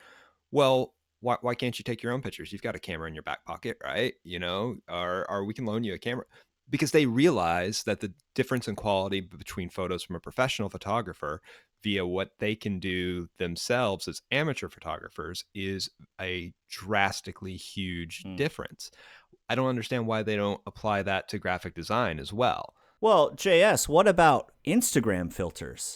Well, 0.51 0.93
why, 1.21 1.37
why 1.41 1.55
can't 1.55 1.77
you 1.79 1.83
take 1.83 2.03
your 2.03 2.11
own 2.11 2.21
pictures? 2.21 2.51
You've 2.51 2.61
got 2.61 2.75
a 2.75 2.79
camera 2.79 3.07
in 3.07 3.15
your 3.15 3.23
back 3.23 3.45
pocket, 3.45 3.77
right? 3.83 4.13
You 4.23 4.39
know, 4.39 4.75
or, 4.87 5.25
or 5.29 5.45
we 5.45 5.53
can 5.53 5.65
loan 5.65 5.83
you 5.83 5.93
a 5.93 5.97
camera 5.97 6.25
because 6.69 6.91
they 6.91 7.05
realize 7.05 7.83
that 7.83 7.99
the 7.99 8.13
difference 8.33 8.67
in 8.67 8.75
quality 8.75 9.21
between 9.21 9.69
photos 9.69 10.03
from 10.03 10.15
a 10.15 10.19
professional 10.19 10.69
photographer 10.69 11.41
via 11.85 12.03
what 12.03 12.31
they 12.39 12.55
can 12.55 12.79
do 12.79 13.29
themselves 13.37 14.07
as 14.07 14.23
amateur 14.31 14.67
photographers 14.67 15.45
is 15.53 15.87
a 16.19 16.51
drastically 16.67 17.55
huge 17.55 18.23
mm. 18.23 18.35
difference. 18.35 18.89
I 19.47 19.53
don't 19.53 19.67
understand 19.67 20.07
why 20.07 20.23
they 20.23 20.35
don't 20.35 20.59
apply 20.65 21.03
that 21.03 21.29
to 21.29 21.37
graphic 21.37 21.75
design 21.75 22.17
as 22.17 22.33
well. 22.33 22.73
Well, 22.99 23.33
JS, 23.35 23.87
what 23.87 24.07
about 24.07 24.51
Instagram 24.65 25.31
filters? 25.31 25.95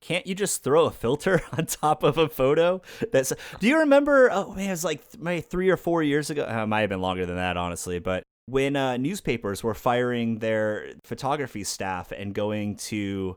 can't 0.00 0.26
you 0.26 0.34
just 0.34 0.64
throw 0.64 0.86
a 0.86 0.90
filter 0.90 1.42
on 1.52 1.66
top 1.66 2.02
of 2.02 2.16
a 2.16 2.30
photo? 2.30 2.80
That's. 3.12 3.34
Do 3.60 3.68
you 3.68 3.80
remember? 3.80 4.30
Oh 4.32 4.54
man, 4.54 4.68
it 4.68 4.70
was 4.70 4.84
like 4.84 5.02
maybe 5.18 5.42
three 5.42 5.68
or 5.68 5.76
four 5.76 6.02
years 6.02 6.30
ago. 6.30 6.46
Uh, 6.50 6.62
it 6.62 6.66
might 6.68 6.80
have 6.80 6.90
been 6.90 7.02
longer 7.02 7.26
than 7.26 7.36
that, 7.36 7.58
honestly. 7.58 7.98
But 7.98 8.22
when 8.46 8.76
uh, 8.76 8.96
newspapers 8.96 9.62
were 9.62 9.74
firing 9.74 10.38
their 10.38 10.94
photography 11.04 11.64
staff 11.64 12.12
and 12.12 12.34
going 12.34 12.76
to 12.76 13.36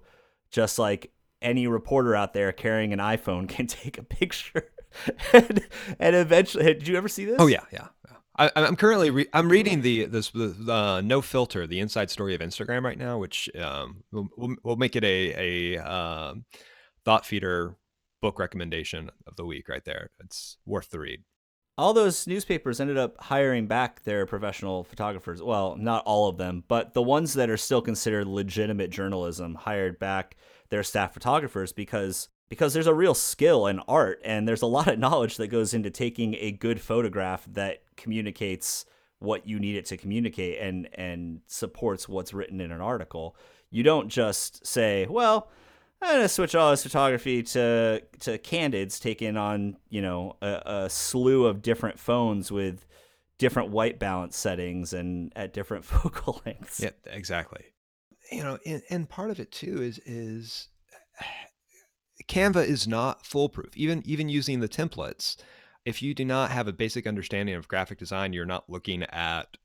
just 0.51 0.79
like 0.79 1.12
any 1.41 1.67
reporter 1.67 2.15
out 2.15 2.33
there 2.33 2.51
carrying 2.51 2.93
an 2.93 3.00
iPhone 3.00 3.48
can 3.50 3.67
take 3.67 3.98
a 3.98 4.03
picture. 4.03 4.71
and, 5.33 5.63
and 6.00 6.15
eventually, 6.15 6.65
did 6.65 6.88
you 6.88 6.98
ever 6.98 7.07
see 7.07 7.25
this? 7.25 7.38
Oh 7.39 7.48
yeah, 7.48 7.63
yeah. 7.71 7.88
I, 8.36 8.50
am 8.55 8.75
currently 8.75 9.10
re- 9.10 9.29
I'm 9.33 9.50
reading 9.50 9.81
the 9.81 10.05
this 10.05 10.31
the 10.31 10.55
uh, 10.67 11.01
no 11.01 11.21
filter 11.21 11.67
the 11.67 11.79
inside 11.79 12.10
story 12.10 12.33
of 12.33 12.41
Instagram 12.41 12.83
right 12.83 12.98
now, 12.98 13.17
which 13.17 13.50
um, 13.60 14.03
will 14.12 14.29
will 14.63 14.77
make 14.77 14.95
it 14.95 15.03
a 15.03 15.75
a 15.75 15.83
uh, 15.83 16.33
thought 17.05 17.25
feeder 17.25 17.75
book 18.21 18.39
recommendation 18.39 19.12
of 19.27 19.36
the 19.36 19.45
week 19.45 19.67
right 19.67 19.83
there. 19.86 20.12
It's 20.24 20.57
worth 20.65 20.89
the 20.89 21.00
read. 21.00 21.24
All 21.78 21.94
those 21.94 22.28
newspapers 22.28 22.80
ended 22.80 22.98
up 22.98 23.16
hiring 23.20 23.66
back 23.66 24.04
their 24.04 24.25
professional 24.25 24.84
photographers. 24.84 25.42
Well, 25.42 25.75
not 25.78 26.04
all 26.06 26.28
of 26.28 26.38
them, 26.38 26.63
but 26.68 26.94
the 26.94 27.01
ones 27.01 27.34
that 27.34 27.50
are 27.50 27.58
still 27.58 27.82
considered 27.82 28.28
legitimate 28.28 28.92
journalism 28.92 29.56
hired 29.56 29.98
back 29.98 30.36
their 30.70 30.84
staff 30.84 31.13
photographers 31.13 31.72
because 31.72 32.30
because 32.50 32.74
there's 32.74 32.88
a 32.88 32.94
real 32.94 33.13
skill 33.13 33.66
and 33.66 33.80
art 33.88 34.20
and 34.25 34.46
there's 34.46 34.62
a 34.62 34.68
lot 34.68 34.90
of 34.90 35.00
knowledge 35.00 35.38
that 35.38 35.48
goes 35.48 35.74
into 35.74 35.90
taking 35.90 36.36
a 36.36 36.51
good 36.51 36.82
photograph 36.82 37.48
that 37.54 37.84
communicates 37.96 38.86
what 39.20 39.48
you 39.48 39.58
need 39.58 39.78
it 39.78 39.86
to 39.86 39.96
communicate 39.98 40.60
and 40.60 40.90
and 40.94 41.42
supports 41.48 42.10
what's 42.10 42.34
written 42.34 42.60
in 42.60 42.72
an 42.72 42.82
article. 42.82 43.36
You 43.70 43.84
don't 43.84 44.10
just 44.10 44.66
say, 44.68 45.08
"Well, 45.10 45.50
I'm 46.01 46.15
gonna 46.15 46.29
switch 46.29 46.55
all 46.55 46.72
this 46.72 46.84
photography 46.84 47.43
to 47.43 48.01
to 48.22 48.38
candids 48.39 49.00
taken 49.00 49.38
on 49.38 49.77
you 49.89 50.01
know 50.01 50.36
a, 50.41 50.62
a 50.65 50.89
slew 50.89 51.46
of 51.46 51.62
different 51.62 52.00
phones 52.00 52.51
with 52.51 52.86
different 53.38 53.70
white 53.70 54.00
balance 54.00 54.38
settings 54.38 54.93
and 54.93 55.31
at 55.36 55.53
different 55.53 55.86
focal 55.86 56.41
lengths." 56.46 56.79
Yeah, 56.79 56.91
exactly. 57.05 57.65
You 58.31 58.43
know, 58.43 58.58
and, 58.65 58.81
and 58.89 59.10
part 59.10 59.29
of 59.29 59.39
it 59.39 59.51
too 59.51 59.81
is 59.81 60.00
is 60.00 60.70
Canva 62.27 62.65
is 62.65 62.88
not 62.88 63.25
foolproof. 63.25 63.75
Even 63.75 64.01
even 64.05 64.27
using 64.27 64.60
the 64.60 64.70
templates, 64.70 65.38
if 65.86 66.01
you 66.01 66.13
do 66.13 66.25
not 66.25 66.51
have 66.51 66.67
a 66.67 66.74
basic 66.74 67.05
understanding 67.05 67.55
of 67.55 67.67
graphic 67.67 68.00
design, 68.00 68.34
you're 68.34 68.46
not 68.46 68.70
looking 68.70 69.03
at 69.03 69.58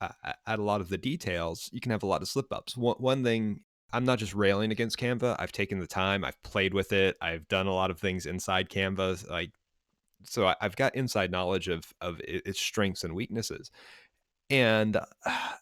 at 0.00 0.58
a 0.58 0.62
lot 0.62 0.80
of 0.80 0.88
the 0.88 0.98
details. 0.98 1.70
You 1.72 1.80
can 1.80 1.92
have 1.92 2.02
a 2.02 2.06
lot 2.06 2.20
of 2.20 2.28
slip 2.28 2.52
ups. 2.52 2.76
One, 2.76 2.96
one 2.98 3.24
thing 3.24 3.60
I'm 3.94 4.04
not 4.04 4.18
just 4.18 4.34
railing 4.34 4.72
against 4.72 4.98
Canva. 4.98 5.36
I've 5.38 5.52
taken 5.52 5.78
the 5.78 5.86
time. 5.86 6.24
I've 6.24 6.42
played 6.42 6.74
with 6.74 6.92
it. 6.92 7.16
I've 7.20 7.46
done 7.48 7.66
a 7.66 7.74
lot 7.74 7.90
of 7.90 8.00
things 8.00 8.26
inside 8.26 8.68
Canva. 8.68 9.30
Like 9.30 9.52
so, 10.24 10.48
I, 10.48 10.56
have 10.60 10.76
got 10.76 10.94
inside 10.94 11.30
knowledge 11.30 11.68
of 11.68 11.92
of 12.00 12.20
its 12.26 12.60
strengths 12.60 13.04
and 13.04 13.14
weaknesses, 13.14 13.70
and 14.50 14.96
uh, 14.96 15.52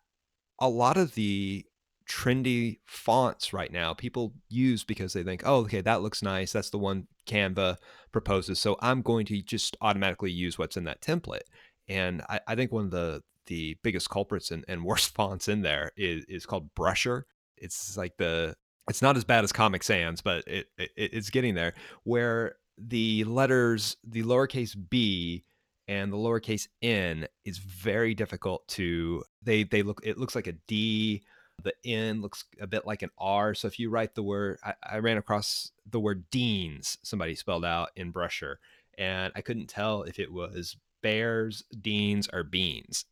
a 0.58 0.68
lot 0.68 0.96
of 0.96 1.14
the 1.14 1.66
trendy 2.08 2.78
fonts 2.84 3.52
right 3.52 3.72
now 3.72 3.94
people 3.94 4.32
use 4.48 4.84
because 4.84 5.12
they 5.12 5.22
think, 5.22 5.42
oh, 5.44 5.58
okay, 5.58 5.80
that 5.80 6.02
looks 6.02 6.22
nice. 6.22 6.52
That's 6.52 6.70
the 6.70 6.78
one 6.78 7.06
Canva 7.26 7.76
proposes. 8.12 8.58
So 8.58 8.76
I'm 8.80 9.02
going 9.02 9.26
to 9.26 9.42
just 9.42 9.76
automatically 9.80 10.30
use 10.30 10.58
what's 10.58 10.76
in 10.76 10.84
that 10.84 11.00
template. 11.00 11.42
And 11.88 12.22
I, 12.28 12.40
I 12.46 12.54
think 12.54 12.72
one 12.72 12.86
of 12.86 12.90
the 12.90 13.22
the 13.46 13.76
biggest 13.82 14.08
culprits 14.08 14.50
and, 14.50 14.64
and 14.68 14.84
worst 14.86 15.14
fonts 15.14 15.48
in 15.48 15.62
there 15.62 15.92
is, 15.96 16.24
is 16.26 16.46
called 16.46 16.74
Brusher. 16.74 17.22
It's 17.62 17.96
like 17.96 18.16
the 18.16 18.54
it's 18.88 19.02
not 19.02 19.16
as 19.16 19.24
bad 19.24 19.44
as 19.44 19.52
Comic 19.52 19.82
Sans, 19.82 20.20
but 20.20 20.44
it, 20.46 20.66
it 20.76 20.90
it's 20.96 21.30
getting 21.30 21.54
there 21.54 21.74
where 22.04 22.56
the 22.78 23.24
letters, 23.24 23.96
the 24.04 24.22
lowercase 24.22 24.76
b 24.90 25.44
and 25.88 26.12
the 26.12 26.16
lowercase 26.16 26.68
n 26.80 27.26
is 27.44 27.58
very 27.58 28.14
difficult 28.14 28.66
to 28.68 29.24
they 29.42 29.64
they 29.64 29.82
look 29.82 30.00
it 30.04 30.18
looks 30.18 30.34
like 30.34 30.46
a 30.46 30.52
D 30.66 31.22
the 31.62 31.74
N 31.84 32.20
looks 32.20 32.44
a 32.60 32.66
bit 32.66 32.86
like 32.86 33.02
an 33.02 33.10
R. 33.18 33.54
So 33.54 33.68
if 33.68 33.78
you 33.78 33.90
write 33.90 34.14
the 34.14 34.22
word, 34.22 34.58
I, 34.64 34.74
I 34.82 34.98
ran 34.98 35.18
across 35.18 35.70
the 35.88 36.00
word 36.00 36.28
Deans, 36.30 36.98
somebody 37.02 37.34
spelled 37.34 37.64
out 37.64 37.90
in 37.96 38.12
Brusher, 38.12 38.56
and 38.98 39.32
I 39.34 39.40
couldn't 39.40 39.68
tell 39.68 40.02
if 40.02 40.18
it 40.18 40.32
was 40.32 40.76
bears, 41.02 41.64
deans, 41.80 42.28
or 42.32 42.42
beans. 42.42 43.04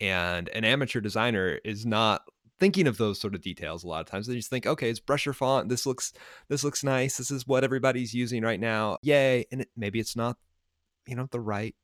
And 0.00 0.48
an 0.50 0.64
amateur 0.64 1.00
designer 1.00 1.58
is 1.64 1.86
not 1.86 2.22
thinking 2.62 2.86
of 2.86 2.96
those 2.96 3.20
sort 3.20 3.34
of 3.34 3.40
details 3.40 3.82
a 3.82 3.88
lot 3.88 4.00
of 4.00 4.06
times 4.06 4.28
they 4.28 4.36
just 4.36 4.48
think 4.48 4.66
okay 4.66 4.88
it's 4.88 5.00
brusher 5.00 5.34
font 5.34 5.68
this 5.68 5.84
looks 5.84 6.12
this 6.48 6.62
looks 6.62 6.84
nice 6.84 7.16
this 7.16 7.30
is 7.30 7.46
what 7.46 7.64
everybody's 7.64 8.14
using 8.14 8.42
right 8.42 8.60
now 8.60 8.96
yay 9.02 9.44
and 9.50 9.62
it, 9.62 9.68
maybe 9.76 9.98
it's 9.98 10.14
not 10.14 10.36
you 11.06 11.16
know 11.16 11.26
the 11.32 11.40
right 11.40 11.74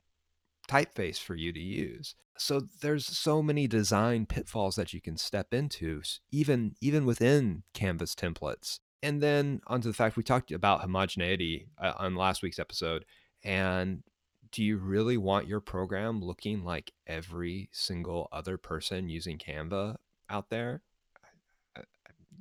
typeface 0.69 1.19
for 1.19 1.35
you 1.35 1.53
to 1.53 1.61
use. 1.61 2.15
So 2.37 2.61
there's 2.83 3.05
so 3.05 3.43
many 3.43 3.67
design 3.67 4.27
pitfalls 4.27 4.77
that 4.77 4.93
you 4.93 5.01
can 5.01 5.17
step 5.17 5.53
into, 5.53 6.03
even 6.31 6.77
even 6.81 7.05
within 7.05 7.65
Canvas 7.75 8.15
templates. 8.15 8.79
And 9.03 9.21
then 9.21 9.61
onto 9.67 9.89
the 9.89 9.95
fact 9.95 10.17
we 10.17 10.23
talked 10.23 10.53
about 10.53 10.81
homogeneity 10.81 11.69
uh, 11.79 11.95
on 11.99 12.15
last 12.15 12.43
week's 12.43 12.59
episode. 12.59 13.05
And 13.43 14.03
do 14.51 14.63
you 14.63 14.77
really 14.79 15.17
want 15.17 15.47
your 15.49 15.61
program 15.61 16.23
looking 16.23 16.65
like 16.65 16.93
every 17.07 17.69
single 17.73 18.29
other 18.33 18.57
person 18.57 19.09
using 19.09 19.39
Canva 19.39 19.97
out 20.31 20.51
there? 20.51 20.83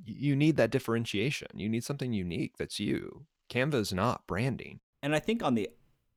You 0.04 0.34
need 0.34 0.56
that 0.56 0.70
differentiation. 0.70 1.48
You 1.54 1.68
need 1.68 1.84
something 1.84 2.12
unique 2.12 2.56
that's 2.56 2.80
you. 2.80 3.26
Canva 3.50 3.74
is 3.74 3.92
not 3.92 4.26
branding. 4.26 4.80
And 5.02 5.14
I 5.14 5.18
think 5.18 5.42
on 5.42 5.54
the 5.54 5.70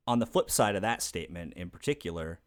on 0.07 0.19
the 0.19 0.25
flip 0.25 0.49
side 0.49 0.75
of 0.75 0.81
that 0.81 1.01
statement 1.01 1.53
in 1.55 1.69
particular, 1.69 2.39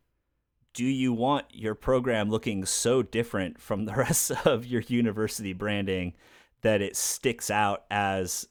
do 0.72 0.84
you 0.84 1.12
want 1.12 1.46
your 1.50 1.74
program 1.74 2.30
looking 2.30 2.64
so 2.64 3.02
different 3.02 3.60
from 3.60 3.84
the 3.84 3.94
rest 3.96 4.32
of 4.44 4.66
your 4.66 4.82
university 4.88 5.52
branding 5.52 6.14
that 6.62 6.82
it 6.82 6.96
sticks 6.96 7.50
out 7.50 7.84
as 7.90 8.48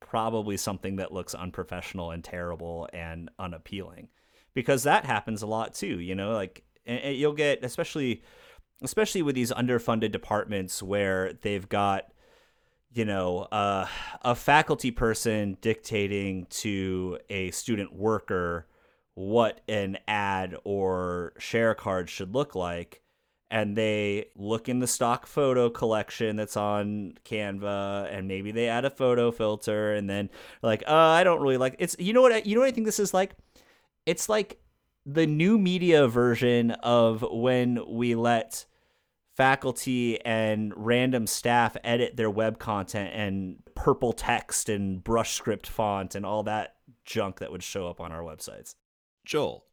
probably 0.00 0.56
something 0.56 0.96
that 0.96 1.12
looks 1.12 1.34
unprofessional 1.34 2.10
and 2.10 2.22
terrible 2.22 2.88
and 2.92 3.30
unappealing? 3.38 4.08
Because 4.54 4.82
that 4.82 5.06
happens 5.06 5.42
a 5.42 5.46
lot 5.46 5.74
too, 5.74 5.98
you 5.98 6.14
know, 6.14 6.32
like 6.32 6.62
you'll 6.84 7.32
get 7.32 7.64
especially 7.64 8.22
especially 8.82 9.22
with 9.22 9.34
these 9.34 9.52
underfunded 9.52 10.12
departments 10.12 10.82
where 10.82 11.32
they've 11.42 11.68
got 11.68 12.12
you 12.94 13.04
know, 13.04 13.48
uh, 13.50 13.86
a 14.22 14.34
faculty 14.34 14.90
person 14.90 15.56
dictating 15.60 16.46
to 16.50 17.18
a 17.30 17.50
student 17.50 17.94
worker 17.94 18.66
what 19.14 19.60
an 19.68 19.98
ad 20.08 20.56
or 20.64 21.32
share 21.38 21.74
card 21.74 22.08
should 22.08 22.34
look 22.34 22.54
like. 22.54 23.02
And 23.50 23.76
they 23.76 24.28
look 24.34 24.70
in 24.70 24.78
the 24.78 24.86
stock 24.86 25.26
photo 25.26 25.68
collection 25.68 26.36
that's 26.36 26.56
on 26.56 27.14
Canva, 27.26 28.08
and 28.10 28.26
maybe 28.26 28.50
they 28.50 28.66
add 28.66 28.86
a 28.86 28.90
photo 28.90 29.30
filter, 29.30 29.92
and 29.92 30.08
then 30.08 30.30
like, 30.62 30.82
uh, 30.86 30.94
I 30.94 31.22
don't 31.22 31.42
really 31.42 31.58
like 31.58 31.76
it's. 31.78 31.94
You 31.98 32.14
know 32.14 32.22
what? 32.22 32.46
You 32.46 32.54
know 32.54 32.62
what 32.62 32.68
I 32.68 32.72
think 32.72 32.86
this 32.86 32.98
is 32.98 33.12
like? 33.12 33.34
It's 34.06 34.30
like 34.30 34.58
the 35.04 35.26
new 35.26 35.58
media 35.58 36.08
version 36.08 36.70
of 36.70 37.26
when 37.30 37.78
we 37.86 38.14
let 38.14 38.64
faculty 39.42 40.24
and 40.24 40.72
random 40.76 41.26
staff 41.26 41.76
edit 41.82 42.16
their 42.16 42.30
web 42.30 42.60
content 42.60 43.10
and 43.12 43.56
purple 43.74 44.12
text 44.12 44.68
and 44.68 45.02
brush 45.02 45.32
script 45.32 45.66
font 45.66 46.14
and 46.14 46.24
all 46.24 46.44
that 46.44 46.76
junk 47.04 47.40
that 47.40 47.50
would 47.50 47.62
show 47.62 47.88
up 47.88 48.00
on 48.00 48.12
our 48.12 48.22
websites. 48.22 48.76
Joel, 49.24 49.64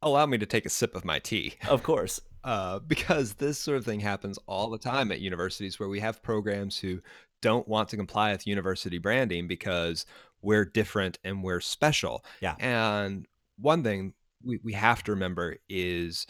allow 0.00 0.24
me 0.24 0.38
to 0.38 0.46
take 0.46 0.64
a 0.64 0.70
sip 0.70 0.96
of 0.96 1.04
my 1.04 1.18
tea. 1.18 1.52
Of 1.68 1.82
course. 1.82 2.22
Uh, 2.42 2.78
because 2.78 3.34
this 3.34 3.58
sort 3.58 3.76
of 3.76 3.84
thing 3.84 4.00
happens 4.00 4.38
all 4.46 4.70
the 4.70 4.78
time 4.78 5.12
at 5.12 5.20
universities 5.20 5.78
where 5.78 5.90
we 5.90 6.00
have 6.00 6.22
programs 6.22 6.78
who 6.78 7.02
don't 7.42 7.68
want 7.68 7.90
to 7.90 7.98
comply 7.98 8.32
with 8.32 8.46
university 8.46 8.96
branding 8.96 9.46
because 9.46 10.06
we're 10.40 10.64
different 10.64 11.18
and 11.24 11.44
we're 11.44 11.60
special. 11.60 12.24
Yeah. 12.40 12.54
And 12.58 13.26
one 13.58 13.82
thing 13.82 14.14
we, 14.42 14.60
we 14.64 14.72
have 14.72 15.02
to 15.02 15.10
remember 15.10 15.58
is 15.68 16.26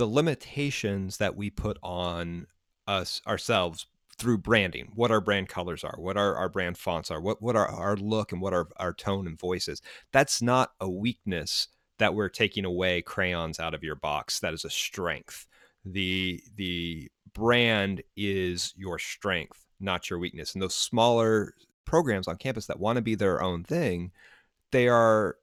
the 0.00 0.06
limitations 0.06 1.18
that 1.18 1.36
we 1.36 1.50
put 1.50 1.78
on 1.82 2.46
us 2.86 3.20
ourselves 3.26 3.86
through 4.18 4.38
branding 4.38 4.90
what 4.94 5.10
our 5.10 5.20
brand 5.20 5.48
colors 5.48 5.84
are 5.84 5.94
what 5.98 6.16
our, 6.16 6.34
our 6.34 6.48
brand 6.48 6.76
fonts 6.76 7.10
are 7.10 7.20
what, 7.20 7.40
what 7.40 7.56
our, 7.56 7.68
our 7.68 7.96
look 7.96 8.32
and 8.32 8.40
what 8.40 8.52
our, 8.52 8.68
our 8.78 8.92
tone 8.92 9.26
and 9.26 9.38
voice 9.38 9.68
is 9.68 9.80
that's 10.12 10.42
not 10.42 10.72
a 10.80 10.90
weakness 10.90 11.68
that 12.00 12.14
we're 12.14 12.30
taking 12.30 12.64
away 12.64 13.02
crayons 13.02 13.60
out 13.60 13.74
of 13.74 13.84
your 13.84 13.94
box. 13.94 14.40
That 14.40 14.54
is 14.54 14.64
a 14.64 14.70
strength. 14.70 15.46
The 15.84 16.42
the 16.56 17.10
brand 17.32 18.02
is 18.16 18.74
your 18.76 18.98
strength 18.98 19.64
not 19.82 20.10
your 20.10 20.18
weakness. 20.18 20.52
And 20.54 20.60
those 20.60 20.74
smaller 20.74 21.54
programs 21.86 22.28
on 22.28 22.36
campus 22.36 22.66
that 22.66 22.80
want 22.80 22.96
to 22.96 23.02
be 23.02 23.14
their 23.14 23.42
own 23.42 23.62
thing 23.64 24.10
they 24.72 24.88
are 24.88 25.36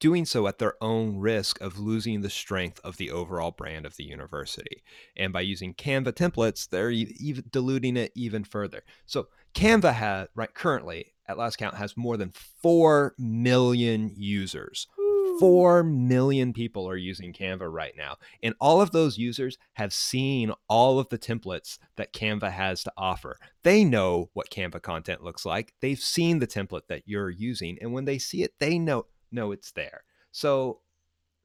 doing 0.00 0.24
so 0.24 0.46
at 0.46 0.58
their 0.58 0.74
own 0.82 1.18
risk 1.18 1.60
of 1.60 1.78
losing 1.78 2.22
the 2.22 2.30
strength 2.30 2.80
of 2.82 2.96
the 2.96 3.10
overall 3.10 3.50
brand 3.50 3.86
of 3.86 3.96
the 3.96 4.04
university. 4.04 4.82
And 5.16 5.32
by 5.32 5.42
using 5.42 5.74
Canva 5.74 6.12
templates, 6.14 6.68
they're 6.68 6.90
even 6.90 7.44
diluting 7.50 7.96
it 7.96 8.12
even 8.14 8.42
further. 8.42 8.82
So 9.06 9.28
Canva 9.54 9.92
has 9.92 10.28
right 10.34 10.52
currently 10.54 11.12
at 11.30 11.38
last 11.38 11.56
count 11.58 11.76
has 11.76 11.96
more 11.96 12.16
than 12.16 12.32
4 12.60 13.14
million 13.16 14.10
users. 14.16 14.88
4 15.38 15.84
million 15.84 16.52
people 16.52 16.88
are 16.88 16.96
using 16.96 17.32
Canva 17.32 17.72
right 17.72 17.94
now. 17.96 18.16
And 18.42 18.54
all 18.60 18.80
of 18.80 18.90
those 18.90 19.16
users 19.16 19.56
have 19.74 19.92
seen 19.92 20.52
all 20.68 20.98
of 20.98 21.08
the 21.08 21.18
templates 21.18 21.78
that 21.96 22.12
Canva 22.12 22.50
has 22.50 22.82
to 22.82 22.92
offer. 22.96 23.38
They 23.62 23.84
know 23.84 24.30
what 24.32 24.50
Canva 24.50 24.82
content 24.82 25.22
looks 25.22 25.46
like. 25.46 25.72
They've 25.80 26.00
seen 26.00 26.40
the 26.40 26.48
template 26.48 26.88
that 26.88 27.04
you're 27.06 27.30
using. 27.30 27.78
And 27.80 27.92
when 27.92 28.06
they 28.06 28.18
see 28.18 28.42
it, 28.42 28.54
they 28.58 28.78
know, 28.78 29.06
know 29.32 29.52
it's 29.52 29.72
there. 29.72 30.04
So 30.32 30.80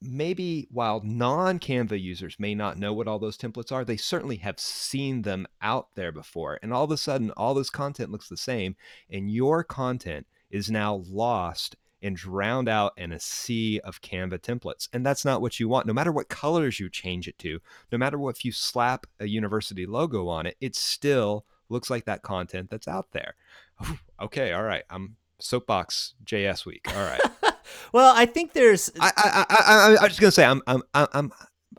maybe 0.02 0.68
while 0.72 1.02
non 1.04 1.60
Canva 1.60 2.00
users 2.00 2.36
may 2.40 2.56
not 2.56 2.78
know 2.78 2.94
what 2.94 3.08
all 3.08 3.20
those 3.20 3.38
templates 3.38 3.72
are, 3.72 3.86
they 3.86 3.98
certainly 3.98 4.38
have 4.38 4.60
seen 4.60 5.24
them 5.24 5.48
out 5.62 5.90
there 5.96 6.12
before. 6.12 6.60
And 6.62 6.74
all 6.74 6.84
of 6.84 6.92
a 6.92 6.98
sudden, 6.98 7.32
all 7.32 7.54
this 7.54 7.70
content 7.70 8.12
looks 8.12 8.30
the 8.30 8.38
same. 8.38 8.76
And 9.10 9.32
your 9.32 9.64
content 9.64 10.28
is 10.50 10.70
now 10.70 11.04
lost 11.08 11.76
and 12.02 12.16
drowned 12.16 12.70
out 12.70 12.94
in 12.98 13.12
a 13.12 13.20
sea 13.20 13.80
of 13.80 14.02
Canva 14.02 14.40
templates. 14.40 14.88
And 14.94 15.06
that's 15.06 15.26
not 15.26 15.42
what 15.42 15.60
you 15.60 15.68
want. 15.68 15.88
No 15.88 15.94
matter 15.94 16.12
what 16.12 16.30
colors 16.30 16.80
you 16.80 16.90
change 16.90 17.28
it 17.28 17.40
to, 17.40 17.60
no 17.92 17.98
matter 17.98 18.20
what, 18.20 18.36
if 18.36 18.46
you 18.46 18.52
slap 18.52 19.08
a 19.20 19.28
university 19.28 19.86
logo 19.86 20.28
on 20.28 20.46
it, 20.46 20.56
it 20.62 20.76
still 20.76 21.46
looks 21.68 21.90
like 21.90 22.06
that 22.06 22.22
content 22.22 22.70
that's 22.70 22.88
out 22.88 23.12
there. 23.12 23.34
okay, 24.22 24.54
all 24.54 24.64
right. 24.64 24.84
I'm 24.90 25.16
soapbox 25.40 26.14
JS 26.24 26.66
week. 26.66 26.86
All 26.96 27.04
right. 27.04 27.22
well, 27.94 28.14
I 28.16 28.26
think 28.26 28.54
there's. 28.54 28.92
I 29.00 29.12
I 29.16 29.46
I, 29.50 29.56
I 29.58 29.98
I'm 30.02 30.08
just 30.08 30.20
gonna 30.20 30.32
say 30.32 30.46
I'm 30.46 30.62
I'm 30.68 30.84
I'm 30.94 31.32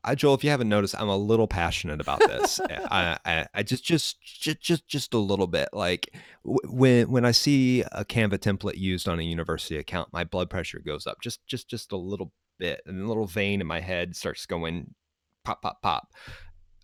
I, 0.06 0.14
Joel, 0.14 0.34
if 0.34 0.44
you 0.44 0.50
haven't 0.50 0.68
noticed, 0.68 0.94
I'm 0.98 1.08
a 1.08 1.16
little 1.16 1.48
passionate 1.48 2.00
about 2.00 2.20
this. 2.20 2.60
I, 2.70 3.18
I, 3.24 3.46
I, 3.52 3.62
just, 3.64 3.82
just, 3.84 4.20
just, 4.22 4.60
just, 4.60 4.86
just 4.86 5.14
a 5.14 5.18
little 5.18 5.48
bit. 5.48 5.68
Like 5.72 6.14
when, 6.44 7.10
when 7.10 7.24
I 7.24 7.32
see 7.32 7.82
a 7.90 8.04
Canva 8.04 8.38
template 8.38 8.78
used 8.78 9.08
on 9.08 9.18
a 9.18 9.24
university 9.24 9.78
account, 9.78 10.12
my 10.12 10.22
blood 10.22 10.48
pressure 10.48 10.78
goes 10.78 11.08
up 11.08 11.20
just, 11.20 11.44
just, 11.48 11.68
just 11.68 11.90
a 11.90 11.96
little 11.96 12.32
bit, 12.58 12.82
and 12.86 13.02
a 13.02 13.08
little 13.08 13.26
vein 13.26 13.60
in 13.60 13.66
my 13.66 13.80
head 13.80 14.14
starts 14.14 14.46
going 14.46 14.94
pop, 15.44 15.60
pop, 15.60 15.82
pop, 15.82 16.08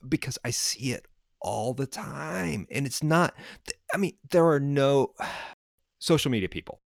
because 0.08 0.36
I 0.44 0.50
see 0.50 0.92
it 0.92 1.06
all 1.40 1.74
the 1.74 1.86
time, 1.86 2.66
and 2.70 2.86
it's 2.86 3.02
not. 3.02 3.34
I 3.94 3.98
mean, 3.98 4.16
there 4.30 4.46
are 4.48 4.60
no 4.60 5.14
social 6.00 6.30
media 6.30 6.48
people. 6.48 6.80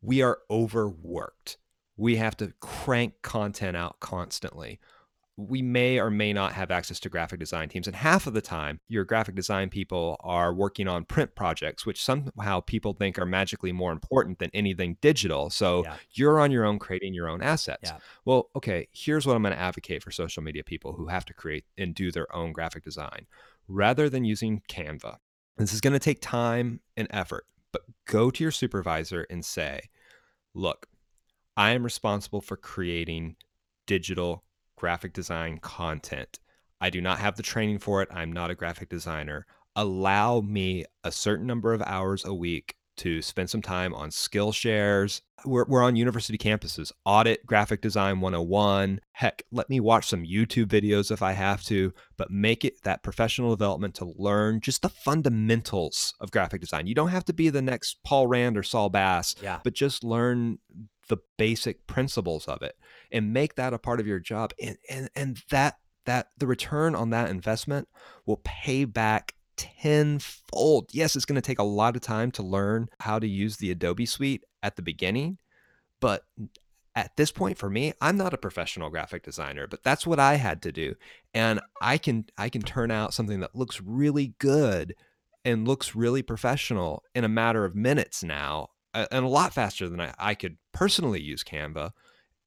We 0.00 0.22
are 0.22 0.38
overworked. 0.50 1.58
We 1.96 2.16
have 2.16 2.36
to 2.38 2.52
crank 2.60 3.14
content 3.22 3.76
out 3.76 4.00
constantly 4.00 4.78
we 5.38 5.62
may 5.62 6.00
or 6.00 6.10
may 6.10 6.32
not 6.32 6.52
have 6.52 6.72
access 6.72 6.98
to 6.98 7.08
graphic 7.08 7.38
design 7.38 7.68
teams. 7.68 7.86
And 7.86 7.94
half 7.94 8.26
of 8.26 8.34
the 8.34 8.40
time, 8.40 8.80
your 8.88 9.04
graphic 9.04 9.36
design 9.36 9.70
people 9.70 10.16
are 10.20 10.52
working 10.52 10.88
on 10.88 11.04
print 11.04 11.36
projects, 11.36 11.86
which 11.86 12.02
somehow 12.02 12.58
people 12.60 12.92
think 12.92 13.18
are 13.18 13.24
magically 13.24 13.70
more 13.70 13.92
important 13.92 14.40
than 14.40 14.50
anything 14.52 14.96
digital. 15.00 15.48
So 15.48 15.84
yeah. 15.84 15.94
you're 16.10 16.40
on 16.40 16.50
your 16.50 16.64
own 16.64 16.80
creating 16.80 17.14
your 17.14 17.28
own 17.28 17.40
assets. 17.40 17.90
Yeah. 17.90 17.98
Well, 18.24 18.50
okay, 18.56 18.88
here's 18.92 19.26
what 19.26 19.36
I'm 19.36 19.42
going 19.42 19.54
to 19.54 19.60
advocate 19.60 20.02
for 20.02 20.10
social 20.10 20.42
media 20.42 20.64
people 20.64 20.94
who 20.94 21.06
have 21.06 21.24
to 21.26 21.34
create 21.34 21.64
and 21.78 21.94
do 21.94 22.10
their 22.10 22.34
own 22.34 22.52
graphic 22.52 22.82
design 22.82 23.26
rather 23.68 24.10
than 24.10 24.24
using 24.24 24.62
Canva. 24.68 25.18
This 25.56 25.72
is 25.72 25.80
going 25.80 25.92
to 25.92 26.00
take 26.00 26.20
time 26.20 26.80
and 26.96 27.06
effort, 27.10 27.46
but 27.72 27.82
go 28.06 28.30
to 28.30 28.42
your 28.42 28.50
supervisor 28.50 29.26
and 29.30 29.44
say, 29.44 29.80
look, 30.54 30.86
I 31.56 31.70
am 31.70 31.82
responsible 31.82 32.40
for 32.40 32.56
creating 32.56 33.36
digital 33.86 34.44
graphic 34.76 35.12
design 35.12 35.58
content. 35.58 36.38
I 36.80 36.90
do 36.90 37.00
not 37.00 37.18
have 37.18 37.36
the 37.36 37.42
training 37.42 37.78
for 37.78 38.02
it. 38.02 38.08
I'm 38.12 38.32
not 38.32 38.50
a 38.50 38.54
graphic 38.54 38.88
designer. 38.88 39.46
Allow 39.74 40.40
me 40.40 40.84
a 41.04 41.12
certain 41.12 41.46
number 41.46 41.72
of 41.74 41.82
hours 41.82 42.24
a 42.24 42.34
week 42.34 42.76
to 42.98 43.22
spend 43.22 43.50
some 43.50 43.62
time 43.62 43.94
on 43.94 44.10
Skillshares. 44.10 45.22
We're, 45.44 45.64
we're 45.66 45.82
on 45.82 45.96
university 45.96 46.36
campuses. 46.36 46.92
Audit 47.04 47.46
Graphic 47.46 47.80
Design 47.80 48.20
101. 48.20 49.00
Heck, 49.12 49.42
let 49.50 49.70
me 49.70 49.80
watch 49.80 50.08
some 50.08 50.24
YouTube 50.24 50.66
videos 50.66 51.10
if 51.10 51.22
I 51.22 51.32
have 51.32 51.62
to, 51.64 51.92
but 52.16 52.30
make 52.30 52.64
it 52.64 52.82
that 52.82 53.02
professional 53.02 53.50
development 53.50 53.94
to 53.96 54.12
learn 54.16 54.60
just 54.60 54.82
the 54.82 54.88
fundamentals 54.88 56.14
of 56.20 56.30
graphic 56.30 56.60
design. 56.60 56.86
You 56.86 56.94
don't 56.94 57.08
have 57.08 57.24
to 57.26 57.32
be 57.32 57.48
the 57.50 57.62
next 57.62 57.98
Paul 58.04 58.26
Rand 58.26 58.56
or 58.56 58.62
Saul 58.62 58.90
Bass, 58.90 59.34
yeah. 59.42 59.60
but 59.62 59.74
just 59.74 60.04
learn 60.04 60.58
the 61.08 61.18
basic 61.36 61.86
principles 61.86 62.46
of 62.46 62.62
it 62.62 62.76
and 63.10 63.32
make 63.32 63.54
that 63.54 63.72
a 63.72 63.78
part 63.78 63.98
of 63.98 64.06
your 64.06 64.20
job 64.20 64.52
and 64.62 64.76
and 64.90 65.08
and 65.16 65.42
that 65.50 65.78
that 66.04 66.28
the 66.38 66.46
return 66.46 66.94
on 66.94 67.10
that 67.10 67.30
investment 67.30 67.88
will 68.24 68.40
pay 68.44 68.84
back 68.84 69.34
tenfold. 69.58 70.90
Yes, 70.92 71.14
it's 71.14 71.26
going 71.26 71.36
to 71.36 71.42
take 71.42 71.58
a 71.58 71.64
lot 71.64 71.96
of 71.96 72.02
time 72.02 72.30
to 72.32 72.42
learn 72.42 72.88
how 73.00 73.18
to 73.18 73.28
use 73.28 73.58
the 73.58 73.70
Adobe 73.70 74.06
suite 74.06 74.44
at 74.62 74.76
the 74.76 74.82
beginning, 74.82 75.38
but 76.00 76.24
at 76.94 77.16
this 77.16 77.30
point 77.30 77.58
for 77.58 77.68
me, 77.68 77.92
I'm 78.00 78.16
not 78.16 78.34
a 78.34 78.38
professional 78.38 78.90
graphic 78.90 79.22
designer, 79.22 79.66
but 79.66 79.84
that's 79.84 80.06
what 80.06 80.18
I 80.18 80.34
had 80.34 80.62
to 80.62 80.72
do. 80.72 80.94
And 81.32 81.60
I 81.80 81.98
can 81.98 82.26
I 82.36 82.48
can 82.48 82.62
turn 82.62 82.90
out 82.90 83.14
something 83.14 83.40
that 83.40 83.54
looks 83.54 83.80
really 83.80 84.34
good 84.38 84.94
and 85.44 85.68
looks 85.68 85.94
really 85.94 86.22
professional 86.22 87.04
in 87.14 87.24
a 87.24 87.28
matter 87.28 87.64
of 87.64 87.76
minutes 87.76 88.24
now 88.24 88.70
and 88.94 89.24
a 89.24 89.28
lot 89.28 89.54
faster 89.54 89.88
than 89.88 90.00
I, 90.00 90.12
I 90.18 90.34
could 90.34 90.56
personally 90.72 91.20
use 91.20 91.44
Canva. 91.44 91.92